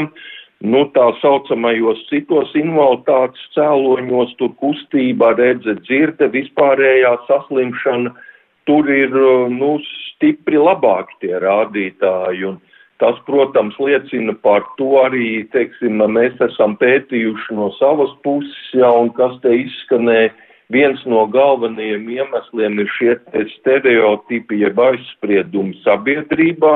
[0.64, 8.14] Nu, tā saucamajos citos invaliditātes cēloņos, tur kustība, redze, dzirde, vispārējā saslimšana,
[8.70, 9.12] tur ir,
[9.52, 9.74] nu,
[10.14, 12.48] stipri labāki tie rādītāji.
[12.54, 12.62] Un
[13.02, 19.12] tas, protams, liecina par to arī, teiksim, mēs esam pētījuši no savas puses, ja, un
[19.18, 20.32] kas te izskanēja
[20.74, 23.18] viens no galvenajiem iemesliem ir šie
[23.58, 26.74] stereotipi, jeb aizspriedumi sabiedrībā,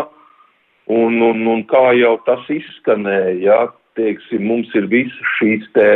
[0.94, 3.60] un, un, un kā jau tas izskanēja, ja,
[3.98, 5.90] teiksim, mums ir visas šīs te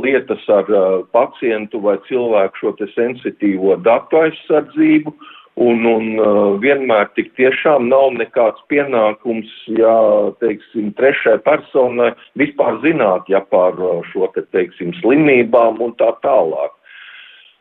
[0.00, 5.12] lietas ar uh, pacientu vai cilvēku šo te sensitīvo datu aizsardzību,
[5.60, 9.94] un, un uh, vienmēr tik tiešām nav nekāds pienākums, ja,
[10.40, 16.72] teiksim, trešai personai vispār zināt, ja par uh, šo te, teiksim, slimībām un tā tālāk.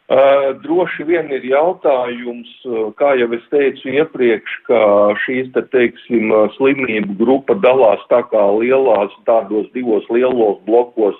[0.09, 2.49] Uh, droši vien ir jautājums,
[2.97, 4.79] kā jau es teicu iepriekš, ka
[5.25, 11.19] šīs, te, teiksim, slimību grupa dalās tā kā lielās, tādos divos lielos blokos,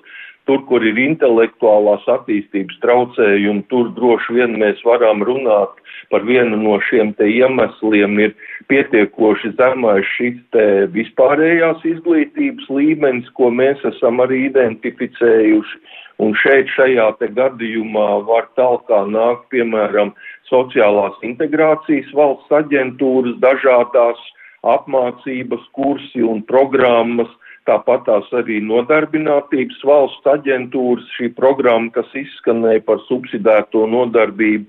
[0.50, 5.76] tur, kur ir intelektuālās attīstības traucējumi, tur droši vien mēs varam runāt
[6.10, 8.18] par vienu no šiem te iemesliem.
[8.26, 8.34] Ir
[8.72, 15.82] pietiekoši zemais šis te vispārējās izglītības līmenis, ko mēs esam arī identificējuši.
[16.20, 20.12] Un šeit šajā te gadījumā var talkā nākt, piemēram,
[20.50, 24.26] sociālās integrācijas valsts aģentūras, dažādās
[24.68, 27.30] apmācības kursi un programmas,
[27.70, 34.66] tāpat tās arī nodarbinātības valsts aģentūras, šī programma, kas izskanēja par subsidēto nodarbību,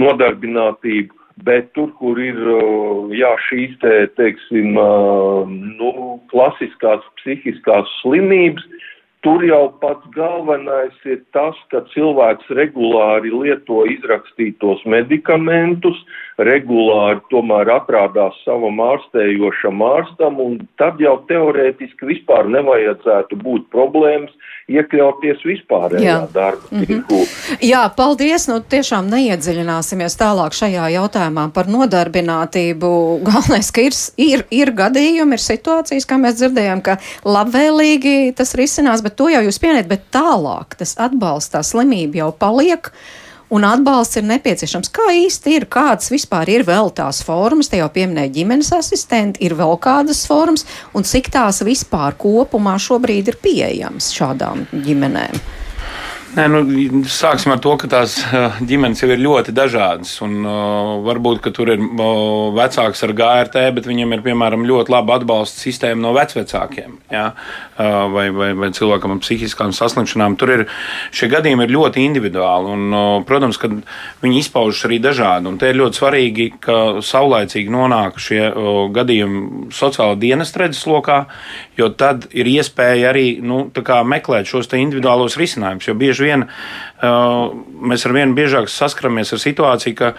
[0.00, 1.16] nodarbinātību,
[1.46, 2.38] bet tur, kur ir,
[3.16, 4.76] jā, šīs te, teiksim,
[5.80, 5.90] nu,
[6.32, 8.66] klasiskās psihiskās slimības,
[9.20, 15.98] Tur jau pats galvenais ir tas, ka cilvēks regulāri lieto izrakstītos medikamentus,
[16.40, 24.32] regulāri tomēr atrādās savam ārstējošam ārstam, un tad jau teorētiski vispār nevajadzētu būt problēmas
[24.70, 26.16] iekļauties vispārējā Jā.
[26.32, 26.84] darba mhm.
[26.84, 27.20] tirgu.
[27.20, 27.58] Mm -hmm.
[27.70, 28.46] Jā, paldies.
[28.48, 32.90] Nu, tiešām neiedziļināsimies tālāk šajā jautājumā par nodarbinātību.
[33.26, 39.02] Galvenais, ka ir, ir, ir gadījumi, ir situācijas, kā mēs dzirdējām, ka labvēlīgi tas risinās,
[39.10, 42.92] bet to jau jūs pieniet, bet tālāk tas atbalsts, tā slimība jau paliek
[43.50, 44.92] un atbalsts ir nepieciešams.
[44.94, 49.56] Kā īsti ir, kādas vispār ir vēl tās formas, te jau pieminēja ģimenes asistenti, ir
[49.58, 55.42] vēl kādas formas, un cik tās vispār kopumā šobrīd ir pieejamas šādām ģimenēm?
[56.30, 56.60] Nē, nu,
[57.10, 58.12] sāksim ar to, ka tās
[58.62, 60.12] ģimenes jau ir ļoti dažādas.
[60.22, 65.16] Un, uh, varbūt tur ir uh, vecāks ar GRT, bet viņiem ir piemēram ļoti laba
[65.18, 67.00] atbalsta sistēma no vecākiem.
[67.10, 67.32] Ja?
[67.74, 70.36] Uh, vai, vai, vai cilvēkam ar psihiskām saslimšanām.
[70.38, 70.64] Tur ir
[71.10, 72.76] šie gadījumi ir ļoti individuāli.
[72.76, 73.72] Un, uh, protams, ka
[74.22, 75.50] viņi izpaužas arī dažādi.
[75.50, 76.78] Un te ir ļoti svarīgi, ka
[77.10, 81.24] saulēcīgi nonāk šie uh, gadījumi sociālā dienas redzeslokā,
[81.80, 83.64] jo tad ir iespēja arī nu,
[84.06, 85.88] meklēt šos individuālos risinājumus.
[85.88, 87.50] Jo bieži vien uh,
[87.90, 90.14] mēs ar vienu biežāk saskaramies ar situāciju, ka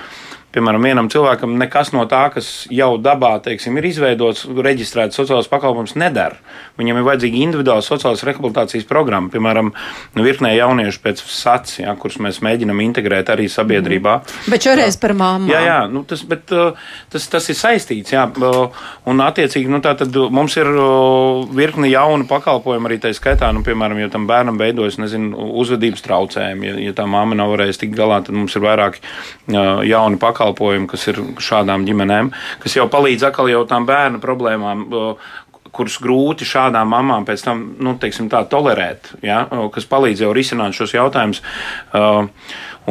[0.55, 5.95] piemēram, vienam cilvēkam nekas no tā, kas jau dabā teiksim, ir izveidots, reģistrēts sociālās pakalpojums,
[5.99, 6.39] nedara.
[6.79, 9.71] Viņam ir vajadzīga individuāla sociālās rehabilitācijas programma, piemēram,
[10.17, 14.17] virknē jauniešu pēc SACs, ja, kurus mēs mēģinam integrēt arī sabiedrībā.
[14.51, 15.51] Bet šoreiz par māmu.
[15.51, 16.79] Jā, jā nu, tas, bet, uh,
[17.13, 18.15] tas, tas ir saistīts.
[18.15, 23.51] Jā, uh, un, attiecīgi, nu, tad mums ir uh, virkni jaunu pakalpojumu arī tā skaitā,
[23.55, 27.85] nu, piemēram, ja tam bērnam veidojas, nezinu, uzvedības traucējumi, ja, ja tā māma nav varējusi
[27.85, 29.03] tikt galā, tad mums ir vairāki
[29.87, 34.89] jauni pakalpojumi pakalpojumi, kas ir šādām ģimenēm, kas jau palīdz atkal jau tām bērnu problēmām,
[35.71, 40.75] kurus grūti šādām mamām pēc tam, nu, teiksim, tā tolerēt, ja, kas palīdz jau risināt
[40.75, 41.39] šos jautājumus.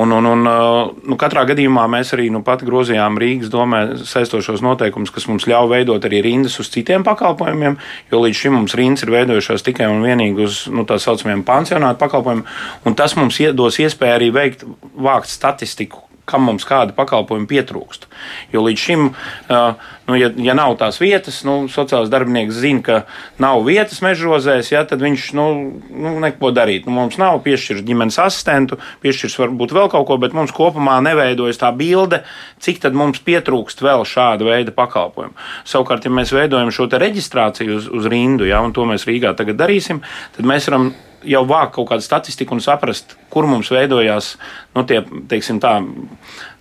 [0.01, 5.11] Un, un, un, nu, katrā gadījumā mēs arī nu, pat grozījām Rīgas domē saistošos noteikumus,
[5.13, 7.75] kas mums ļauj veidot arī rindas uz citiem pakalpojumiem,
[8.13, 12.01] jo līdz šim mums rindas ir veidojušās tikai un vienīgi uz nu, tā saucamiem pansionātu
[12.05, 12.47] pakalpojumiem,
[12.87, 18.07] un tas mums dos iespēju arī veikt, vākt statistiku kam mums kāda pakalpojuma pietrūkst.
[18.55, 19.09] Jo līdz šim,
[19.51, 22.99] nu, ja, ja nav tās vietas, nu, sociālais darbinieks zina, ka
[23.43, 25.47] nav vietas mežrozēs, ja, tad viņš nu,
[25.90, 26.87] nu, neko darīt.
[26.88, 31.61] Nu, mums nav piešķirts ģimenes asistentu, piešķirts varbūt vēl kaut ko, bet mums kopumā neveidojas
[31.61, 32.23] tā bilde,
[32.62, 35.37] cik tad mums pietrūkst vēl šāda veida pakalpojumu.
[35.69, 39.61] Savukārt, ja mēs veidojam šo reģistrāciju uz, uz rindu, ja, un to mēs Rīgā tagad
[39.61, 40.03] darīsim,
[40.37, 40.90] tad mēs varam
[41.27, 44.35] jau vākt kaut kādu statistiku un saprast, kur mums veidojās
[44.77, 45.79] nu, tie, teiksim, tā,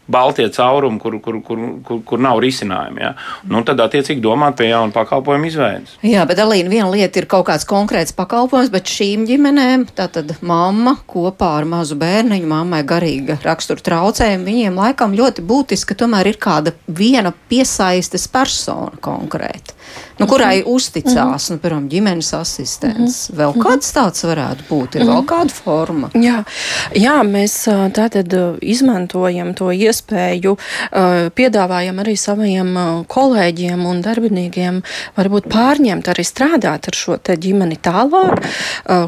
[0.10, 3.02] baltie caurumi, kur, kur, kur, kur, kur nav risinājumi.
[3.04, 3.14] Ja?
[3.50, 5.96] Nu, tad, attiecīgi, domāt pie jaunu pakalpojumu izveidas.
[6.06, 10.96] Jā, bet Alīna, viena lieta ir kaut kāds konkrēts pakalpojums, bet šīm ģimenēm, tātad mamma
[11.10, 16.74] kopā ar mazu bērniņu, mammai garīga rakstura traucējumi, viņiem laikam ļoti būtiski, tomēr ir kāda
[16.88, 19.78] viena piesaistes persona konkrēti
[20.20, 20.70] nu, kurai mhm.
[20.70, 21.52] uzticās, mm -hmm.
[21.52, 23.30] nu, piemēram, ģimenes asistents.
[23.30, 23.40] Mm -hmm.
[23.40, 23.62] Vēl mhm.
[23.62, 25.16] kāds tāds varētu būt, ir mm -hmm.
[25.16, 26.10] vēl kāda forma.
[26.14, 26.44] Jā,
[26.94, 27.54] jā mēs
[27.94, 30.58] tātad izmantojam to iespēju,
[31.36, 34.82] piedāvājam arī saviem kolēģiem un darbiniekiem
[35.18, 38.44] varbūt pārņemt, arī strādāt ar šo te ģimeni tālāk,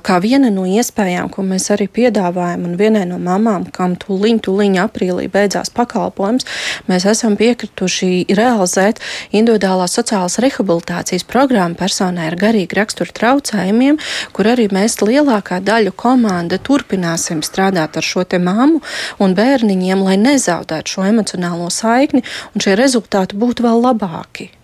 [0.01, 4.79] kā viena no iespējām, ko mēs arī piedāvājam, un vienai no mamām, kam tūliņ, tūliņ
[4.85, 6.45] aprīlī beidzās pakalpojums,
[6.87, 8.99] mēs esam piekrituši realizēt
[9.31, 13.99] individuālās sociālas rehabilitācijas rehabilitācijas programma personai ar garīgu raksturu traucējumiem,
[14.33, 18.81] kur arī mēs lielākā daļa komanda turpināsim strādāt ar šo te māmu
[19.19, 22.23] un bērniņiem, lai nezaudētu šo emocionālo saikni
[22.55, 24.60] un šie rezultāti būtu vēl labāki.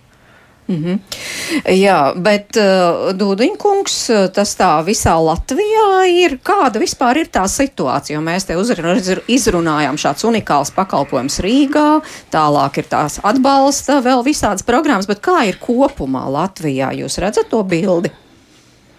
[0.68, 1.00] Mm -hmm.
[1.82, 3.96] Jā, bet uh, Dūdiņkungs,
[4.36, 6.38] tas tā visā Latvijā ir.
[6.44, 8.18] Kāda vispār ir tā situācija?
[8.18, 8.54] Jo mēs te
[9.28, 12.02] izrunājām šāds unikāls pakalpojums Rīgā,
[12.32, 16.92] tālāk ir tās atbalsta, vēl visādas programmas, bet kā ir kopumā Latvijā?
[16.92, 18.12] Jūs redzat to bildi?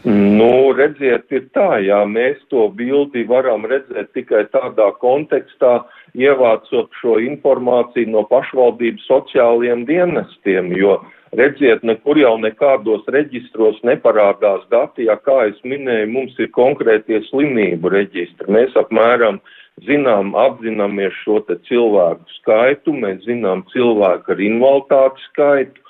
[0.04, 7.18] Nu, redziet, ir tā, jā, mēs to bildi varam redzēt tikai tādā kontekstā, ievācot šo
[7.18, 15.18] informāciju no pašvaldības sociālajiem dienestiem, jo uh, Redziet, nekur jau nekādos reģistros neparādās dati, ja
[15.20, 18.48] kā es minēju, mums ir konkrētie slimību reģistri.
[18.48, 19.40] Mēs apmēram
[19.84, 25.84] zinām, apzināmies šo te cilvēku skaitu, mēs zinām cilvēku ar invaliditāti skaitu,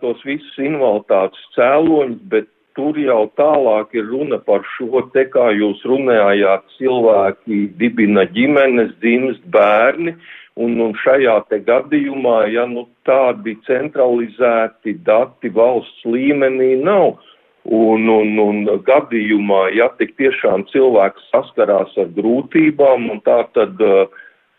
[0.00, 5.84] tos visus invaliditātes cēloņus, bet tur jau tālāk ir runa par šo te, kā jūs
[5.88, 10.16] runājāt, cilvēki dibina ģimenes, dzimst bērni,
[10.58, 17.20] Un, un šajā te gadījumā, ja nu tādi centralizēti dati valsts līmenī nav,
[17.64, 23.78] un, un, un gadījumā, ja tik tiešām cilvēks saskarās ar grūtībām, un tā tad,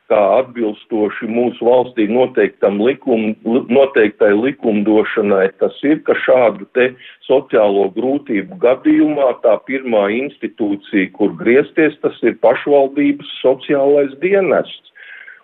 [0.10, 3.34] kā atbilstoši mūsu valstī noteiktam likum,
[3.70, 6.90] noteiktai likumdošanai, tas ir, ka šādu te
[7.28, 14.96] sociālo grūtību gadījumā tā pirmā institūcija, kur griezties, tas ir pašvaldības sociālais dienests.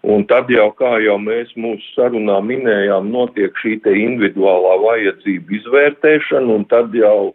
[0.06, 6.58] Un tad jau, kā jau mēs mūsu sarunā minējām, notiek šī te individuālā vajadzība izvērtēšana,
[6.60, 7.34] un tad jau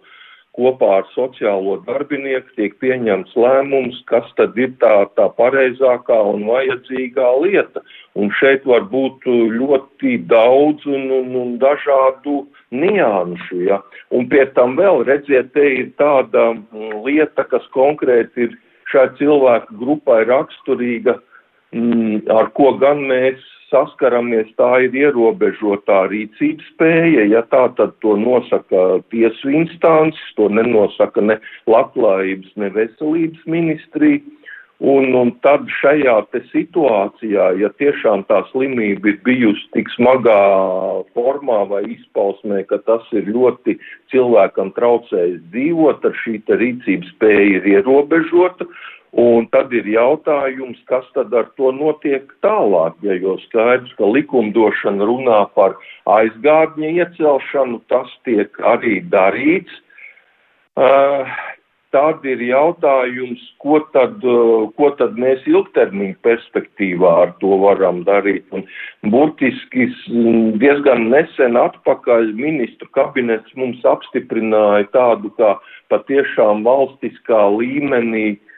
[0.54, 7.28] kopā ar sociālo darbinieku tiek pieņemts lēmums, kas tad ir tā, tā pareizākā un vajadzīgā
[7.42, 7.82] lieta.
[8.14, 13.80] Un šeit var būt ļoti daudz un, un, un dažādu nianšu, ja.
[14.14, 18.54] Un pie tam vēl, redziet, te ir tāda mm, lieta, kas konkrēti ir
[18.90, 21.18] šai cilvēku grupai raksturīga
[21.72, 29.00] ar ko gan mēs saskaramies, tā ir ierobežotā rīcības spēja, ja tā tad to nosaka
[29.14, 31.38] tiesu instances, to nenosaka ne
[31.70, 34.22] labklājības, ne veselības ministrija.
[34.80, 36.14] Un, un tad šajā
[36.54, 40.38] situācijā, ja tiešām tā slimība ir bijusi tik smagā
[41.12, 43.76] formā vai izpausmē, ka tas ir ļoti
[44.08, 48.64] cilvēkam traucējis dzīvot, tad šī rīcības spēja ir ierobežota,
[49.18, 55.06] Un tad ir jautājums, kas tad ar to notiek tālāk, ja jau skaidrs, ka likumdošana
[55.06, 55.74] runā par
[56.06, 59.72] aizgādņa iecelšanu, tas tiek arī darīts.
[60.78, 61.26] Uh,
[61.90, 68.46] tad ir jautājums, ko tad, uh, ko tad mēs ilgtermiņa perspektīvā ar to varam darīt.
[68.54, 68.62] Un
[69.10, 69.88] burtiski
[70.62, 75.56] diezgan nesen atpakaļ ministru kabinets mums apstiprināja tādu kā
[75.90, 78.49] patiešām valstiskā līmenī mm,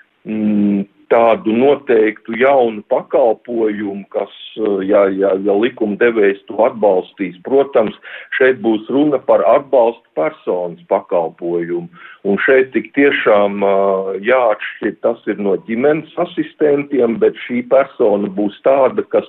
[1.12, 7.96] tādu noteiktu jaunu pakalpojumu, kas, eh, ja, ja, ja likumdevējs to atbalstīs, protams,
[8.38, 11.88] šeit būs runa par atbalstu personas pakalpojumu.
[12.24, 18.60] Un šeit tik tiešām uh, jāatšķir, tas ir no ģimenes asistentiem, bet šī persona būs
[18.62, 19.26] tāda, kas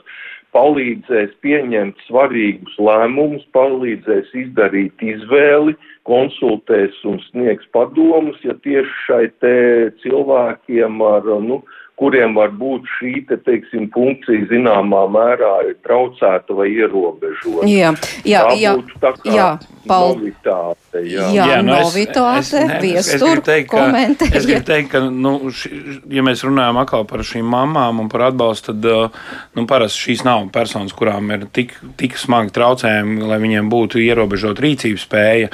[0.54, 5.76] palīdzēs pieņemt svarīgus lēmumus, palīdzēs izdarīt izvēli,
[6.08, 9.56] konsultēs un sniegs padomus, ja tieši šai te
[10.04, 11.62] cilvēkiem ar, nu,
[12.02, 17.70] kuriem var būt šī, te, teiksim, funkcija zināmā mērā ir traucēta vai ierobežota.
[17.70, 17.94] Jā,
[18.28, 19.50] jā, tā jā, kā jā,
[19.90, 24.36] novitāte, Jā, jā, nu novitāte, viestur, komentējiet.
[24.38, 25.70] Es gribu teikt, ka, nu, ši,
[26.14, 30.24] ja mēs runājam atkal par šīm mamām un par atbalstu, tad, uh, nu, parasti šīs
[30.28, 35.50] nav personas, kurām ir tik, tik smagi traucējumi, lai viņiem būtu ierobežot rīcības spēja.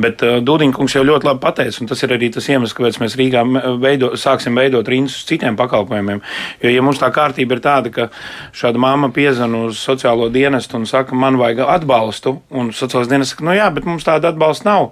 [0.00, 3.18] Bet uh, Dūdiņkungs jau ļoti labi pateica, un tas ir arī tas iemesls, kāpēc mēs
[3.20, 3.44] Rīgā
[3.82, 6.24] veido, sāksim veidot rindas uz citiem pakalpojumiem.
[6.64, 8.08] Jo, ja mums tā kārtība ir tāda, ka
[8.56, 13.46] šāda mamma piezana uz sociālo dienestu un saka, man vajag atbalstu, un sociālais dienests saka,
[13.48, 14.90] nu jā, bet mums tāda atbalsta nav,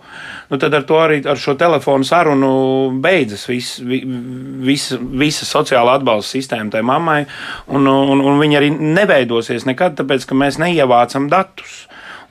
[0.50, 2.52] nu tad ar to arī ar šo telefonu sarunu
[3.02, 7.20] beidzas viss, visa, visa sociāla atbalsta sistēma tai mammai,
[7.68, 11.84] un, un, un viņa arī neveidosies nekad, tāpēc, ka mēs neievācam datus.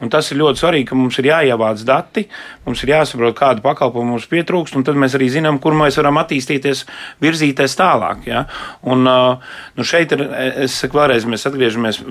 [0.04, 2.26] Un tas ir ļoti svarīgi, ka mums ir jāievāc dati,
[2.66, 6.20] mums ir jāsaprot, kādu pakalpojumu mums pietrūkst, un tad mēs arī zinām, kur mēs varam
[6.22, 6.86] attīstīties,
[7.24, 8.26] virzīties tālāk.
[8.28, 8.46] Ja?
[8.84, 10.26] Un, nu šeit ir,
[10.68, 12.02] es saku vēlreiz, mēs atgriežamies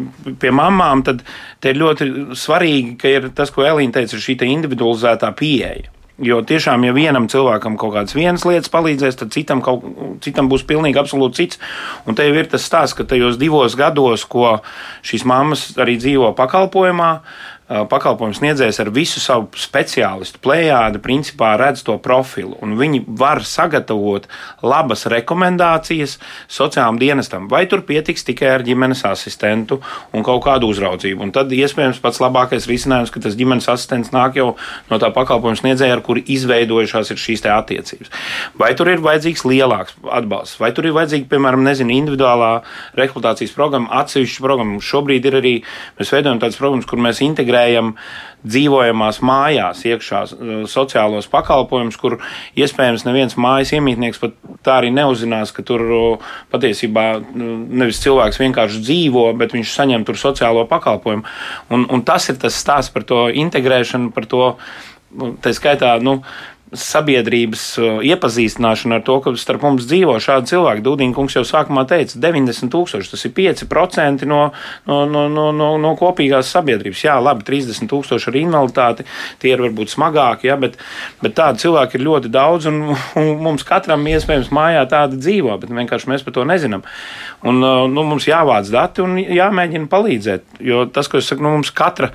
[0.40, 1.24] pie mamām, tad
[1.68, 5.90] ir ļoti svarīgi, ka ir tas, ko Elīna teica, ir šī individualizētā pieeja.
[6.22, 9.82] Jo tiešām, ja vienam cilvēkam kaut kādas vienas lietas palīdzēs, tad citam, kaut,
[10.22, 11.58] citam būs pilnīgi absolūti cits.
[12.06, 14.60] Un te jau ir tas stāsts, ka tajos divos gados, ko
[15.02, 17.10] šīs mammas arī dzīvo pakalpojumā,
[17.68, 24.26] pakalpojumu sniedzējs ar visu savu speciālistu plējādi principā redz to profilu, un viņi var sagatavot
[24.64, 26.18] labas rekomendācijas
[26.52, 29.80] sociālajiem dienestam, vai tur pietiks tikai ar ģimenes asistentu
[30.12, 31.24] un kaut kādu uzraudzību.
[31.24, 34.50] Un tad iespējams pats labākais risinājums, ka tas ģimenes asistents nāk jau
[34.90, 38.12] no tā pakalpojumu sniedzēja, ar kuri izveidojušās ir šīs attiecības.
[38.60, 42.52] Vai tur ir vajadzīgs lielāks atbalsts, vai tur ir vajadzīga, piemēram, nezinu, individuālā
[43.00, 44.80] rekrutācijas programma, atsevišķa programma.
[44.84, 45.54] Šobrīd ir arī,
[45.98, 47.94] mēs veidojam tādas programmas, kur mēs integrējam integrējam
[48.44, 52.18] dzīvojamās mājās, iekšā uh, sociālos pakalpojumus, kur
[52.60, 54.34] iespējams neviens mājas iemītnieks pat
[54.64, 56.20] tā arī neuzzinās, ka tur
[56.52, 61.24] patiesībā nevis cilvēks vienkārši dzīvo, bet viņš saņem tur sociālo pakalpojumu.
[61.72, 64.56] Un, un tas ir tas stāsts par to integrēšanu, par to,
[65.16, 66.20] nu, tā skaitā, nu,
[66.78, 70.84] sabiedrības uh, iepazīstināšana ar to, ka starp mums dzīvo šādi cilvēki.
[70.84, 74.40] Dūdiņa kungs jau sākumā teica, 90 tūkstoši, tas ir 5% no,
[74.88, 77.04] no, no, no, no, no kopīgās sabiedrības.
[77.06, 79.06] Jā, labi, 30 tūkstoši ar invaliditāti,
[79.42, 80.78] tie ir varbūt smagāki, ja, bet,
[81.22, 82.80] bet tādu cilvēku ir ļoti daudz, un,
[83.20, 86.84] un mums katram iespējams mājā tāda dzīvo, bet vienkārši mēs par to nezinām.
[87.44, 91.56] Un, uh, nu, mums jāvāc dati un jāmēģina palīdzēt, jo tas, ko es saku, nu,
[91.58, 92.10] mums katra,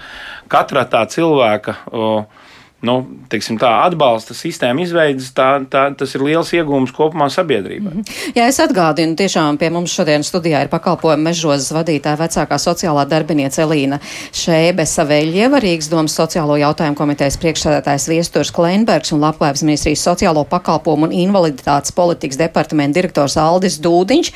[0.51, 1.81] katra tā cilvēka.
[1.93, 2.45] Uh,
[2.85, 2.95] nu,
[3.29, 7.93] tā, atbalsta sistēma izveidas, tā, tā, tas ir liels iegūms kopumā sabiedrībai.
[7.93, 8.35] Mm -hmm.
[8.35, 13.61] Jā, es atgādinu, tiešām pie mums šodien studijā ir pakalpojuma mežozes vadītāja vecākā sociālā darbiniece
[13.61, 13.99] Elīna
[14.31, 21.09] Šēbe Saveļieva, Rīgas domas sociālo jautājumu komitejas priekšsēdētājs Viesturs Kleinbergs un Labklājības ministrijas sociālo pakalpojumu
[21.09, 24.31] un invaliditātes politikas departamenta direktors Aldis Dūdiņš.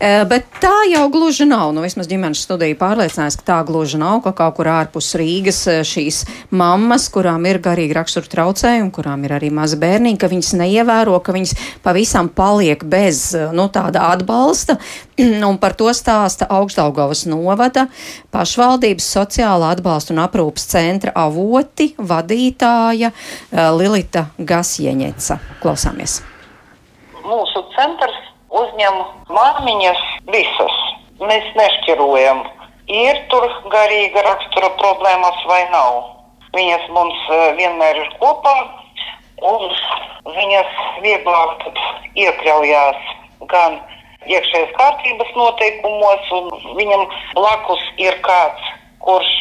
[0.00, 4.22] E, bet tā jau gluži nav, nu vismaz ģimenes studija pārliecinājās, ka tā gluži nav,
[4.24, 9.24] ka kaut kur ārpus Rīgas e, šīs mammas, kurām ir garīgi atšķirīgi rakstura traucējumi, kurām
[9.24, 11.54] ir arī mazi bērni, ka viņas neievēro, ka viņas
[11.84, 14.78] pavisam paliek bez nu, tāda atbalsta.
[15.50, 17.86] un par to stāsta Augstdaugavas novada
[18.32, 25.38] pašvaldības sociāla atbalsta un aprūpas centra avoti vadītāja eh, Lilita Gasjeņeca.
[25.62, 26.22] Klausāmies!
[27.24, 28.18] Mūsu centrs
[28.50, 30.80] uzņem māmiņas visas.
[31.20, 32.42] Mēs nešķirojam,
[32.90, 36.13] ir tur garīga rakstura problēmas vai nav.
[36.54, 38.54] Viņas mums eh, vienmēr ir kopā,
[39.42, 39.66] un
[40.36, 41.66] viņas vieglāk
[42.14, 43.10] iekļaujās
[43.50, 43.80] gan
[44.30, 47.04] iekšējās kārtības noteikumos, un viņam
[47.36, 48.70] blakus ir kāds,
[49.04, 49.34] kurš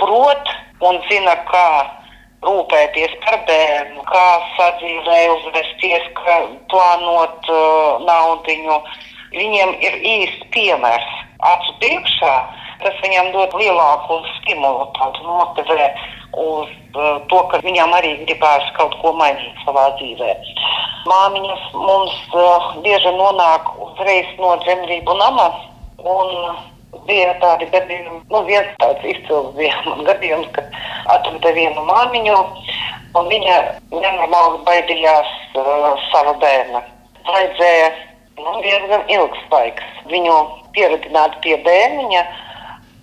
[0.00, 0.50] prot
[0.88, 1.68] un zina, kā
[2.46, 4.26] rūpēties par bērnu, kā
[4.56, 6.36] sadzīvē uzvesties, kā
[6.70, 8.78] plānot uh, naudiņu.
[9.34, 11.08] Viņiem ir īsts piemērs
[11.44, 12.34] acu priekšā,
[12.82, 15.88] kas viņam dod lielāku stimulu, tādu motivē
[16.38, 20.34] uz uh, to, ka viņām arī gribās kaut ko mainīt savā dzīvē.
[21.08, 25.48] Māmiņas mums uh, bieži nonāk uzreiz no dzemdību nama.
[27.08, 30.68] Bija tādi gadījumi, nu, viens tāds izcils bija man gadījums, kad
[31.14, 32.36] atrada vienu māmiņu,
[33.18, 33.56] un viņa
[33.94, 36.84] nenormāli baidījās uh, sava bērna.
[37.28, 37.88] Vajadzēja
[38.38, 40.36] nu, diezgan ilgs laiks viņu
[40.76, 42.22] pieredzināt pie bērniņa,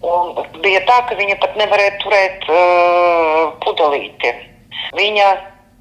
[0.06, 4.34] Un bija tā, ka viņa pat nevarēja turēt uh, pudelīti.
[4.98, 5.30] Viņa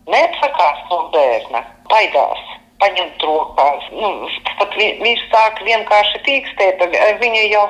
[0.08, 1.60] neatsakās no bērna,
[1.90, 2.44] baidās
[2.80, 3.88] paņemt rokās.
[3.92, 4.12] Nu,
[4.60, 6.86] pat vi, viņš sāk vienkārši tīkstēt,
[7.20, 7.66] viņa jau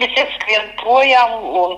[0.36, 1.76] skrien projām un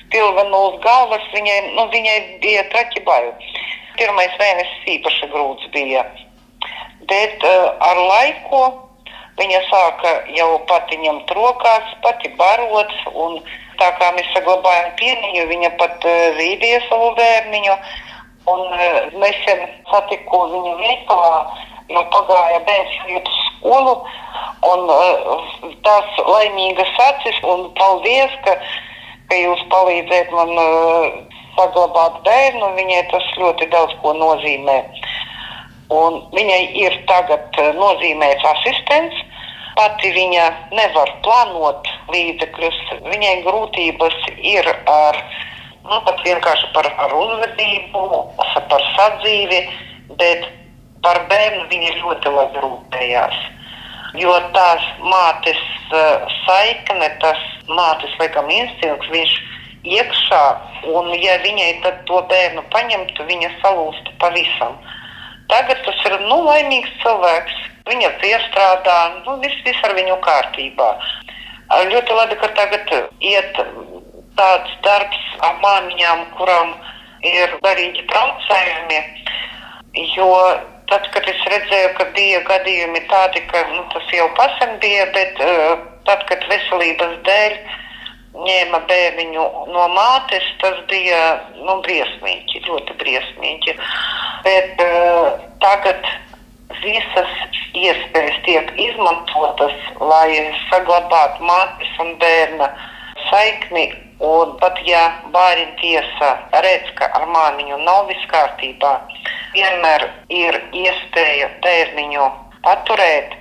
[0.00, 1.28] spilva no uz galvas.
[1.36, 3.32] Viņai, nu, viņai bija traķi bail.
[4.00, 6.04] Pirmais mēnesis īpaši grūts bija.
[7.10, 8.64] Bet uh, ar laiku
[9.36, 12.92] Viņa sāka jau pati ņemt rokās, pati barot.
[13.76, 17.74] Tā kā mēs saglabājam pieniņu, viņa pat uh, zīdīja savu bērniņu.
[18.48, 19.60] Un uh, nesen
[19.90, 21.34] satiku viņu veikalā,
[21.92, 23.94] jo pagāja bērns iet uz skolu.
[24.70, 25.52] Un uh,
[25.84, 28.56] tās laimīgas acis, un paldies, ka,
[29.28, 30.56] ka jūs palīdzējat man
[31.58, 32.72] saglabāt bērnu.
[32.80, 34.80] Viņai tas ļoti daudz ko nozīmē.
[35.92, 39.22] Un viņai ir tagad nozīmēts asistents.
[39.76, 42.78] Pati viņa nevar plānot līdzekļus.
[43.06, 45.18] Viņai grūtības ir ar
[45.86, 48.22] nu, pat vienkārši par ar uzvedību,
[48.70, 49.60] par sadzīvi,
[50.18, 50.48] bet
[51.04, 53.36] par bērnu viņa ļoti labi rūpējās.
[54.16, 55.60] Jo tās mātes
[55.92, 59.34] uh, saikne, tas mātes laikam instinkts, viņš
[59.86, 60.42] iekšā,
[60.94, 64.78] un ja viņai tad to bērnu paņemtu, viņa salūstu pavisam.
[65.52, 67.56] Tagad tas ir nu, laimīgs cilvēks.
[67.86, 70.88] Viņa piestrādā, nu, viss, viss ar viņu kārtībā.
[71.90, 72.90] Ļoti labi, ka tagad
[73.22, 73.60] iet
[74.38, 76.74] tāds darbs ar māmiņām, kurām
[77.26, 79.00] ir garīgi traucējumi.
[80.16, 80.30] Jo
[80.90, 85.40] tad, kad es redzēju, ka bija gadījumi tādi, ka nu, tas jau pasen bija, bet
[85.42, 85.78] uh,
[86.08, 87.56] tad, kad veselības dēļ
[88.44, 91.20] ņēma bērniņu no mātes, tas bija
[91.56, 93.76] nu, briesmīgi, ļoti briesmīgi.
[94.46, 96.08] Bet uh, tagad
[96.82, 97.36] visas
[97.76, 102.72] iespējas tiek izmantotas, lai saglabātu mātes un bērna
[103.30, 106.28] saikni Un pat ja bērni tiesa
[106.64, 108.92] redz, ka ar māmiņu nav viss kārtībā,
[109.52, 112.28] vienmēr ir iespēja bērniņu
[112.64, 113.36] paturēt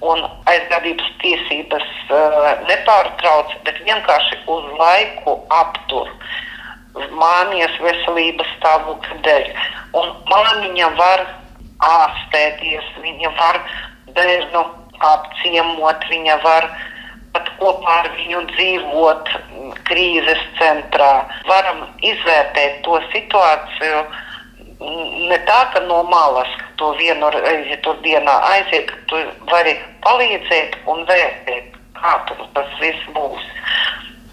[0.00, 6.08] un aizgādības tiesības uh, nepārtrauc, bet vienkārši uz laiku aptur
[6.94, 9.50] māmiņas veselības stāvokļa dēļ.
[10.00, 11.26] Un māmiņa var
[11.86, 13.60] ārstēties, viņa var
[14.16, 14.64] bērnu
[15.10, 16.66] apciemot, viņa var
[17.34, 19.30] pat kopā ar viņu dzīvot
[19.86, 21.12] krīzes centrā.
[21.48, 24.02] Varam izvērtēt to situāciju
[24.80, 26.48] ne tā, ka no malas
[26.80, 29.20] to vienu reizi tur dienā aiziet, ka tu
[29.50, 29.76] vari
[30.06, 33.44] palīdzēt un vērtēt, kā tur tas viss būs.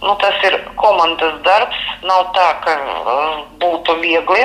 [0.02, 4.44] Nu, tas ir komandas darbs, nav tā, ka uh, būtu viegli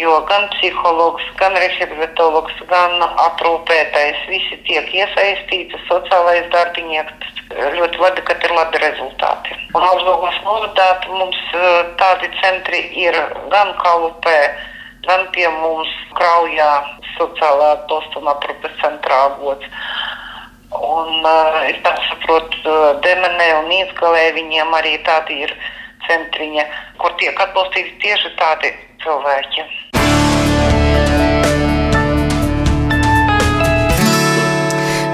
[0.00, 7.38] jo gan psihologs, gan rehabilitologs, gan aprūpētājs visi tiek iesaistīti, sociālais darbinieks.
[7.50, 9.56] Ļoti labi, ka ir labi rezultāti.
[9.74, 13.16] Un Augsburgas novadā mums eh, tādi centri ir
[13.50, 14.38] gan Kalupē,
[15.08, 16.70] gan pie mums Kraujā
[17.16, 19.66] sociālā atbalsta un aprūpes centrā avots.
[20.70, 25.54] Un uh, es tā saprotu, Demenē un Īsgalē viņiem arī tādi ir
[26.08, 26.66] centriņa,
[27.02, 28.74] kur tiek atbalstīti tieši tādi
[29.04, 29.68] cilvēki.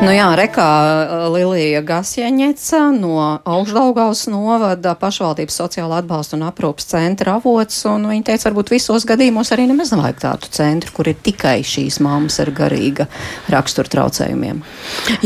[0.07, 7.33] Nu jā, rekā uh, Lilija Gasieņeca no Augšdaugavas novada pašvaldības sociāla atbalsta un aprūpas centra
[7.41, 11.57] avots, un viņa teica, varbūt visos gadījumos arī nemaz nevajag tādu centru, kur ir tikai
[11.67, 13.09] šīs mammas ar garīga
[13.51, 14.61] rakstura traucējumiem.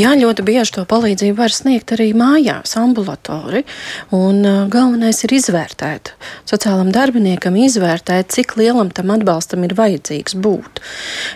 [0.01, 3.67] Jā, ļoti bieži to palīdzību var sniegt arī mājās, ambulatori,
[4.17, 6.15] un uh, galvenais ir izvērtēt.
[6.49, 10.81] Sociālam darbiniekam izvērtēt, cik lielam tam atbalstam ir vajadzīgs būt.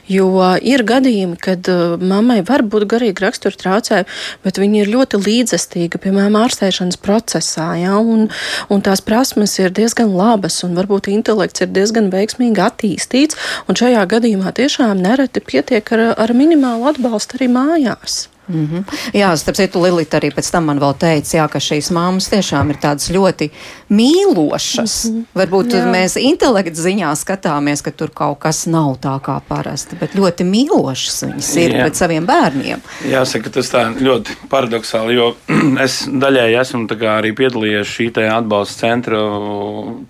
[0.09, 0.33] Jo
[0.65, 4.11] ir gadījumi, kad uh, mammai var būt garīga rakstura traucējumi,
[4.45, 8.29] bet viņi ir ļoti līdzestīga, piemēram, ārstēšanas procesā, ja, un,
[8.69, 14.05] un tās prasmes ir diezgan labas, un varbūt intelekts ir diezgan veiksmīgi attīstīts, un šajā
[14.15, 18.25] gadījumā tiešām nereti pietiek ar, ar minimālu atbalstu arī mājās.
[18.49, 18.85] Mm -hmm.
[19.13, 22.71] Jā, starp citu, Lilita arī pēc tam man vēl teica, jā, ka šīs mammas tiešām
[22.71, 23.51] ir tādas ļoti
[23.91, 25.11] mīlošas.
[25.11, 25.25] Mm -hmm.
[25.35, 25.87] Varbūt jā.
[25.91, 31.23] mēs intelektu ziņā skatāmies, ka tur kaut kas nav tā kā parasti, bet ļoti mīlošas
[31.27, 31.81] viņas ir jā.
[31.81, 32.81] pret saviem bērniem.
[33.11, 35.37] Jāsaka, tas tā ļoti paradoxāli, jo
[35.87, 39.19] es daļēji esmu arī piedalījies šī atbalsta centra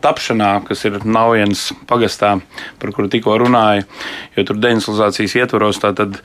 [0.01, 2.41] tapšanā, kas ir Naujienas pagastā,
[2.79, 3.85] par kuru tikko runāju,
[4.37, 6.19] jo tur deinsulācijas ietvaros tātad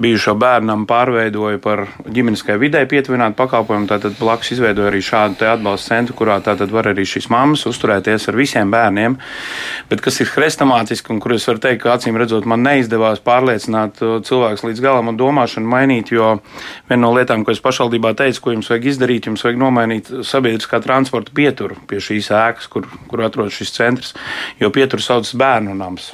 [0.00, 3.88] bijušo bērnam pārveidoja par ģimeniskai vidē pietuvinātu pakalpojumu.
[3.90, 8.38] Tātad blakus izveidoja arī šādu atbalsta centru, kurā tātad var arī šīs mammas uzturēties ar
[8.38, 9.18] visiem bērniem.
[9.90, 14.00] Bet kas ir hrestomātiski un kur es varu teikt, ka acīm redzot, man neizdevās pārliecināt
[14.00, 16.34] cilvēkus līdz galam un domāšanu mainīt, jo
[16.88, 20.80] viena no lietām, ko es pašvaldībā teicu, ko jums vajag izdarīt, jums vajag nomainīt sabiedriskā
[20.84, 24.14] transporta pieturu pie šīs ēkas, kur, kur atrodas šis centrs,
[24.60, 26.12] jo pieturu sauc bērnu nams.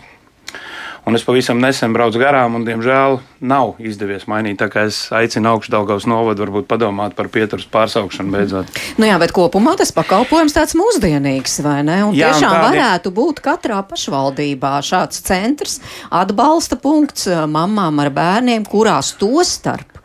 [1.09, 3.15] Un es pavisam nesen braucu garām, un, diemžēl,
[3.49, 4.59] nav izdevies mainīt.
[4.61, 8.75] Tā kā es aicinu augšdaļgavas novadu, varbūt padomāt par pieturas pārsaukšanu beidzot.
[9.01, 12.03] Nu jā, bet kopumā tas pakalpojums tāds mūsdienīgs, vai ne?
[12.11, 12.77] Un jā, tiešām un tādi...
[12.77, 15.79] varētu būt katrā pašvaldībā šāds centrs,
[16.13, 19.98] atbalsta punkts mamām ar bērniem, kurās to starp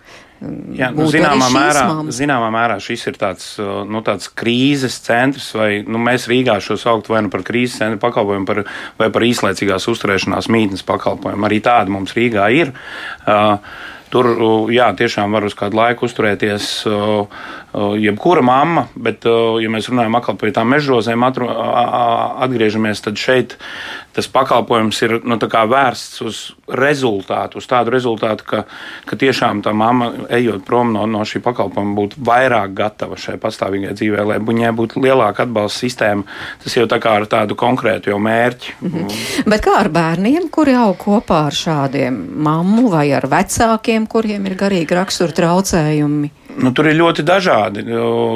[0.76, 2.18] Jā, nu, zināmā, mērā, mammas.
[2.18, 7.12] zināmā mērā šis ir tāds, nu, tāds krīzes centrs, vai nu, mēs Rīgā šo saukt
[7.12, 8.64] vai nu par krīzes centra pakalpojumu, par,
[9.00, 11.48] vai par īslaicīgās uzturēšanās mītnes pakalpojumu.
[11.48, 12.76] Arī tāda mums Rīgā ir.
[13.24, 13.58] Uh,
[14.14, 14.28] Tur
[14.70, 16.68] jā, tiešām var uz kādu laiku uzturēties
[17.74, 23.58] jebkura mamma, bet, ja mēs runājam par tām mežrozēm, atgriežamies, tad šeit
[24.14, 28.60] tas pakalpojums ir nu, vērsts uz rezultātu, uz tādu rezultātu, ka,
[29.10, 33.98] ka tiešām tā mamma, ejot prom no, no šī pakalpojuma, būtu vairāk gatava šai pastāvīgajai
[33.98, 36.28] dzīvē, lai viņai būtu lielāka atbalsta sistēma.
[36.64, 38.76] Tas jau tā kā ar tādu konkrētu mērķi.
[38.82, 39.50] Mm -hmm.
[39.50, 44.56] Bet kā ar bērniem, kuri aug kopā ar šādiem mammu vai ar vecākiem, kuriem ir
[44.56, 46.32] garīgi rakstura traucējumi?
[46.54, 47.82] Nu, tur ir ļoti dažādi.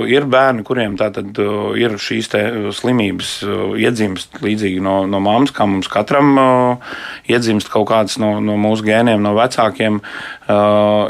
[0.10, 1.38] Ir bērni, kuriem tātad
[1.78, 2.30] ir šīs
[2.78, 3.32] slimības
[3.78, 6.34] iedzimst līdzīgi no, no mammas, kā mums katram
[7.30, 10.02] iedzimst kaut kādas no, no mūsu gēniem, no vecākiem.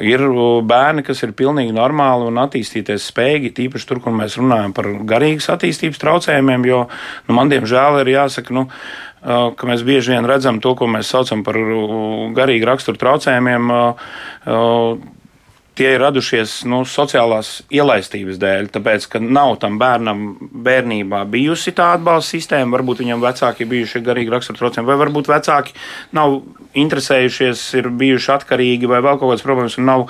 [0.09, 0.25] Ir
[0.67, 5.51] bērni, kas ir pilnīgi normāli un attīstīties spējīgi, tīpaši tur, kur mēs runājam par garīgas
[5.55, 8.67] attīstības traucējumiem, jo nu, man diemžēl ir jāsaka, nu,
[9.23, 11.59] ka mēs bieži vien redzam to, ko mēs saucam par
[12.35, 13.71] garīgu raksturu traucējumiem
[15.77, 20.25] tie ir radušies nu, sociālās ielaistības dēļ, tāpēc, ka nav tam bērnam
[20.67, 25.77] bērnībā bijusi tā atbalsta sistēma, varbūt viņam vecāki ir bijuši garīgi raksturtrocēm, vai varbūt vecāki
[26.17, 26.39] nav
[26.77, 30.05] interesējušies, ir bijuši atkarīgi vai vēl kaut kādas problēmas un nav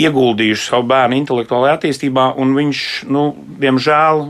[0.00, 2.82] ieguldījuši savu bērnu intelektuālajā attīstībā, un viņš,
[3.12, 3.30] nu,
[3.62, 4.26] diemžēl,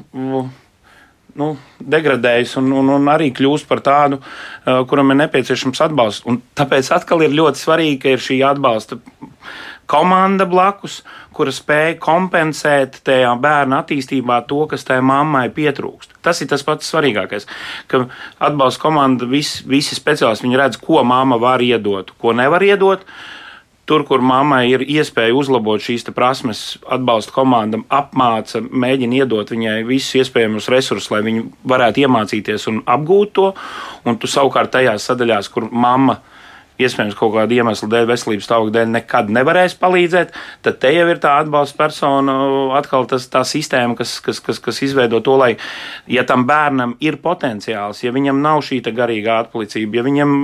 [1.36, 1.48] nu,
[1.80, 6.26] degradējas un, un, un arī kļūst par tādu, uh, kuram ir nepieciešams atbalsts.
[6.28, 9.00] Un tāpēc atkal ir ļoti svarīgi, ka ir šī atbalsta
[9.90, 11.00] komanda blakus,
[11.36, 16.18] kura spēj kompensēt tajā bērna attīstībā to, kas tajā mammai pietrūkst.
[16.24, 17.48] Tas ir tas pats svarīgākais.
[17.90, 18.06] Ka
[18.48, 23.06] atbalsta komanda, vis, visi speciālisti, viņi redz, ko mamma var iedot, ko nevar iedot.
[23.86, 30.24] Tur, kur mammai ir iespēja uzlabot šīs prasmes, atbalsta komanda apmāca, mēģina iedot viņai visus
[30.24, 33.52] iespējamos resursus, lai viņa varētu iemācīties un apgūt to.
[34.02, 36.35] Un tu savukārt tajās sadaļās, kur mamma ir
[36.82, 40.34] iespējams kaut kāda iemesla dēļ, veselības stāvokļa dēļ nekad nevarēs palīdzēt,
[40.66, 42.36] tad te jau ir tā atbalsta persona,
[42.78, 45.52] atkal tas, tā sistēma, kas, kas, kas, kas izveido to, lai,
[46.10, 50.36] ja tam bērnam ir potenciāls, ja viņam nav šī garīgā atpalicība, ja viņam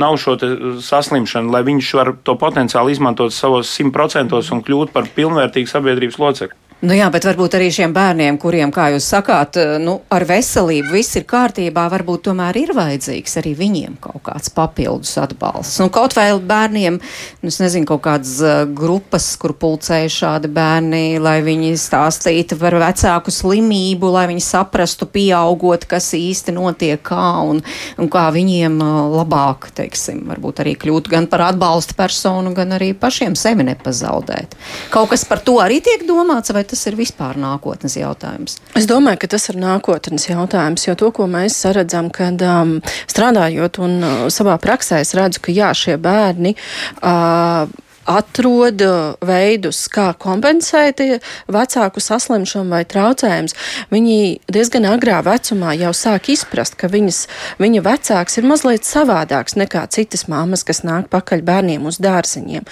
[0.00, 0.36] nav šo
[0.84, 6.59] saslimšanu, lai viņš var to potenciālu izmantot savos simtprocentos un kļūt par pilnvērtīgu sabiedrības locekli.
[6.80, 10.94] Nu jā, bet varbūt arī šiem bērniem, kuriem, kā jūs sakāt, eh, nu, ar veselību
[10.94, 15.76] viss ir kārtībā, varbūt tomēr ir vajadzīgs arī viņiem kaut kāds papildus atbalsts.
[15.82, 16.96] Nu, kaut vai bērniem,
[17.42, 23.28] nu, nezinu, kaut kādas uh, grupas, kur pulcēja šādi bērni, lai viņi stāstītu par vecāku
[23.28, 27.60] slimību, lai viņi saprastu, pieaugot, kas īsti notiek, kā un,
[28.00, 32.94] un kā viņiem uh, labāk, teiksim, varbūt arī kļūt gan par atbalsta personu, gan arī
[32.96, 34.56] pašiem sevi nepazaudēt.
[34.88, 38.58] Kaut kas par to arī tiek domāts, vai tas ir vispār nākotnes jautājums?
[38.78, 42.78] Es domāju, ka tas ir nākotnes jautājums, jo to, ko mēs redzam, kad um,
[43.10, 46.56] strādājot un uh, savā praksē, es redzu, ka jā, šie bērni.
[47.02, 47.70] Uh,
[48.10, 51.02] atrod uh, veidus, kā kompensēt
[51.50, 53.54] vecāku saslimšanu vai traucējumus.
[53.92, 54.16] Viņi
[54.50, 57.22] diezgan agrā vecumā jau sāk izprast, ka viņas,
[57.62, 62.66] viņa vecāks ir mazliet savādāks nekā citas mammas, kas nāk pakaļ bērniem uz dārziņiem.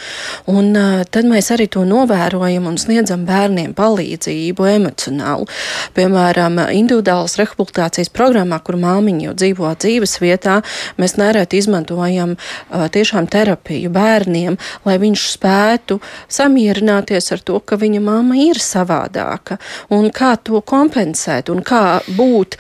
[0.51, 5.49] Un uh, tad mēs arī to novērojam un sniedzam bērniem palīdzību emocionālu.
[5.97, 10.59] Piemēram, individuālas rehabilitācijas programmā, kur māmiņa jau dzīvo dzīves vietā,
[10.99, 14.59] mēs nereti izmantojam uh, tiešām terapiju bērniem,
[14.89, 15.99] lai viņš spētu
[16.29, 19.59] samierināties ar to, ka viņa mamma ir savādāka,
[19.95, 22.59] un kā to kompensēt, un kā būt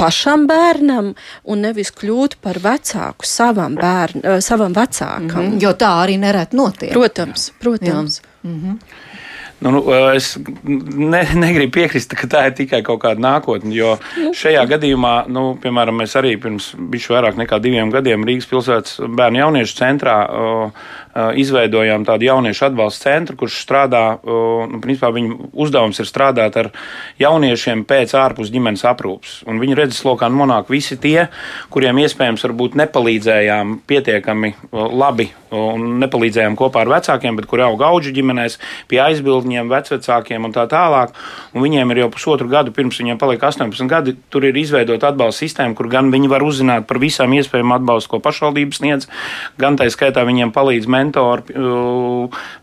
[0.00, 1.14] pašam bērnam,
[1.44, 5.42] un nevis kļūt par vecāku savam, bērn, eh, savam vecākam.
[5.42, 6.92] Mm -hmm, jo tā arī nereti notiek.
[6.92, 8.20] Protams, protams.
[8.20, 8.50] Jā.
[8.50, 8.78] Mm -hmm.
[9.58, 10.38] Nu, nu, es
[10.96, 13.72] ne, negribu piekrist, ka tā ir tikai kaut kāda nākotne.
[13.72, 14.34] Jo nu.
[14.36, 19.40] šajā gadījumā, nu, piemēram, mēs arī pirms bijuši vairāk nekā diviem gadiem Rīgas pilsētas bērnu
[19.40, 20.18] jauniešu centrā
[21.16, 26.70] izveidojām tādu jauniešu atbalsta centru, kurš strādā, nu, principā viņa uzdevums ir strādāt ar
[27.22, 29.38] jauniešiem pēc ārpus ģimenes aprūpas.
[29.48, 31.28] Un viņu redzeslokā nonāk visi tie,
[31.72, 38.12] kuriem iespējams varbūt nepalīdzējām pietiekami labi un nepalīdzējām kopā ar vecākiem, bet kuri aug auģu
[38.16, 38.58] ģimenēs,
[38.90, 41.14] pie aizbildņiem, vecvecākiem un tā tālāk.
[41.54, 45.44] Un viņiem ir jau pusotru gadu, pirms viņiem paliek 18 gadi, tur ir izveidota atbalsta
[45.46, 49.08] sistēma, kur gan viņi var uzzināt par visām iespējamām atbalstu, ko pašvaldības sniedz,
[49.60, 51.56] gan tā skaitā viņiem palīdz mentori mentori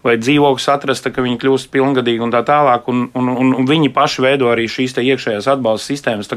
[0.03, 2.87] vai dzīvoklis atrast, ka viņi kļūst pilngadīgi un tā tālāk.
[2.91, 6.31] Un, un, un, un viņi paši veido arī šīs iekšējās atbalsta sistēmas.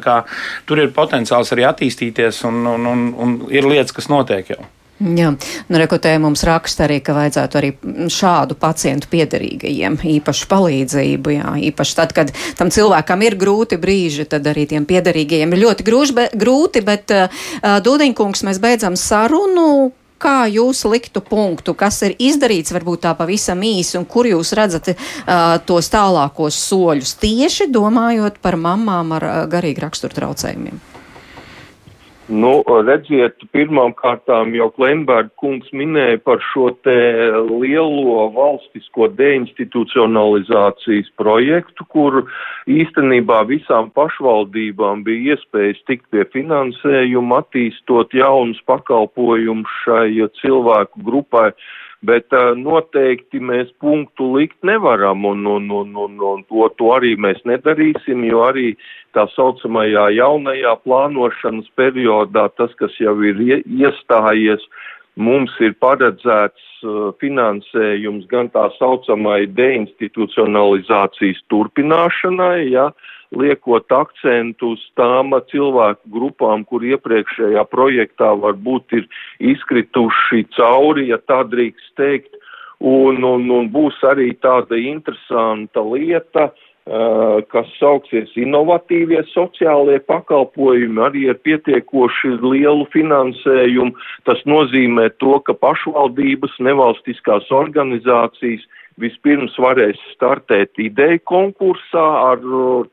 [0.66, 4.64] Tur ir potenciāls arī attīstīties un, un, un, un ir lietas, kas notiek jau.
[4.96, 5.28] Jā,
[5.68, 7.70] nu, rekotē mums raksta arī, ka vajadzētu arī
[8.08, 14.48] šādu pacientu piederīgajiem īpašu palīdzību, jā, īpaši tad, kad tam cilvēkam ir grūti brīži, tad
[14.48, 17.44] arī tiem piederīgajiem ir ļoti grūži, be, grūti, bet uh,
[17.84, 19.92] Dūdiņkungs, mēs beidzam sarunu.
[20.18, 24.94] Kā jūs liktu punktu, kas ir izdarīts, varbūt tā pavisam īsi, un kur jūs redzat
[24.94, 30.95] uh, tos tālākos soļus, tieši domājot par mamām ar uh, garīgu raksturu traucējumiem?
[32.26, 36.96] Nu, redziet, pirmām kārtām jau Klemberga kungs minēja par šo te
[37.46, 42.24] lielo valstisko deinstitucionalizācijas projektu, kur
[42.66, 51.52] īstenībā visām pašvaldībām bija iespējas tikt pie finansējuma, attīstot jaunus pakalpojumus šai cilvēku grupai
[52.06, 57.14] bet uh, noteikti mēs punktu likt nevaram, un, un, un, un, un to, to arī
[57.20, 58.74] mēs nedarīsim, jo arī
[59.16, 64.64] tā saucamajā jaunajā plānošanas periodā tas, kas jau ir iestājies,
[65.16, 72.90] mums ir paredzēts uh, finansējums gan tā saucamai deinstitucionalizācijas turpināšanai, ja,
[73.36, 79.08] liekot akcentu uz tām cilvēku grupām, kur iepriekšējā projektā varbūt ir
[79.54, 82.36] izkrituši cauri, ja tā drīkst teikt,
[82.84, 86.65] un, un, un būs arī tāda interesanta lieta, uh,
[87.50, 93.96] kas sauksies inovatīvie sociālie pakalpojumi, arī ar pietiekoši lielu finansējumu.
[94.28, 98.62] Tas nozīmē to, ka pašvaldības, nevalstiskās organizācijas
[99.02, 102.46] vispirms varēs startēt ideju konkursā ar,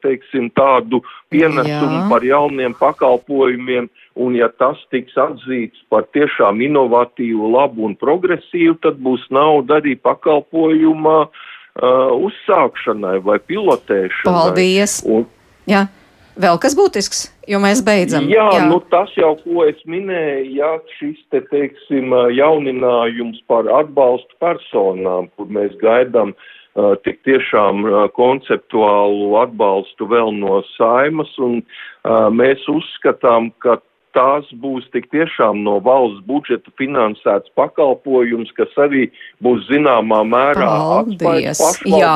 [0.04, 1.00] teiksim, tādu
[1.32, 2.10] pienesumu Jā.
[2.10, 3.88] par jauniem pakalpojumiem,
[4.20, 9.96] un ja tas tiks atzīts par tiešām inovatīvu, labu un progresīvu, tad būs nauda arī
[9.96, 14.28] pakalpojuma uh, uzsākšanai vai pilotēšanai.
[14.28, 15.00] Paldies!
[15.10, 15.26] Un,
[15.70, 15.88] Jā.
[16.34, 18.26] Vēl kas būtisks, jo mēs beidzam.
[18.32, 18.64] Jā, jā.
[18.66, 25.52] Nu, tas jau, ko es minēju, jā, šis te, teiksim, jauninājums par atbalstu personām, kur
[25.54, 33.52] mēs gaidām uh, tik tiešām uh, konceptuālu atbalstu vēl no saimas, un uh, mēs uzskatām,
[33.62, 33.78] ka
[34.16, 39.08] tās būs tik tiešām no valsts budžeta finansēts pakalpojums, kas arī
[39.44, 41.62] būs zināmā mērā Paldies!
[41.88, 42.14] Jā,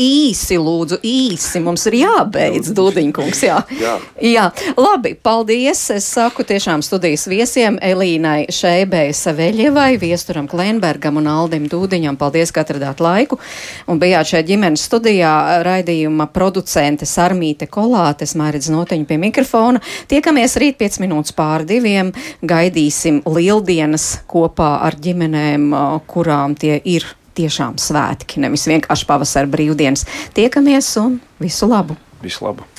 [0.00, 3.58] īsi lūdzu, īsi mums ir jābeidz, Dudiņkungs, jā.
[3.80, 3.94] jā.
[4.24, 4.46] jā.
[4.78, 5.82] Labi, paldies!
[5.94, 12.18] Es saku tiešām studijas viesiem Elīnai Šeibei Saveļievai, Viesturam Klenbergam un Aldim Dūdiņam.
[12.20, 13.38] Paldies, ka atradāt laiku
[13.90, 19.82] un bijāt šeit ģimenes studijā raidījuma producente Sarmīte Kolātes, Mairidz Noteņu pie mikrofona.
[20.10, 22.12] Tiekamies rīt 5 minūtes minūtes pār diviem.
[22.42, 25.70] Gaidīsim lieldienas kopā ar ģimenēm,
[26.08, 27.04] kurām tie ir
[27.34, 30.06] tiešām svētki, nevis vienkārši pavasara brīvdienas.
[30.34, 31.96] Tiekamies un visu labu!
[32.22, 32.69] Visu labu!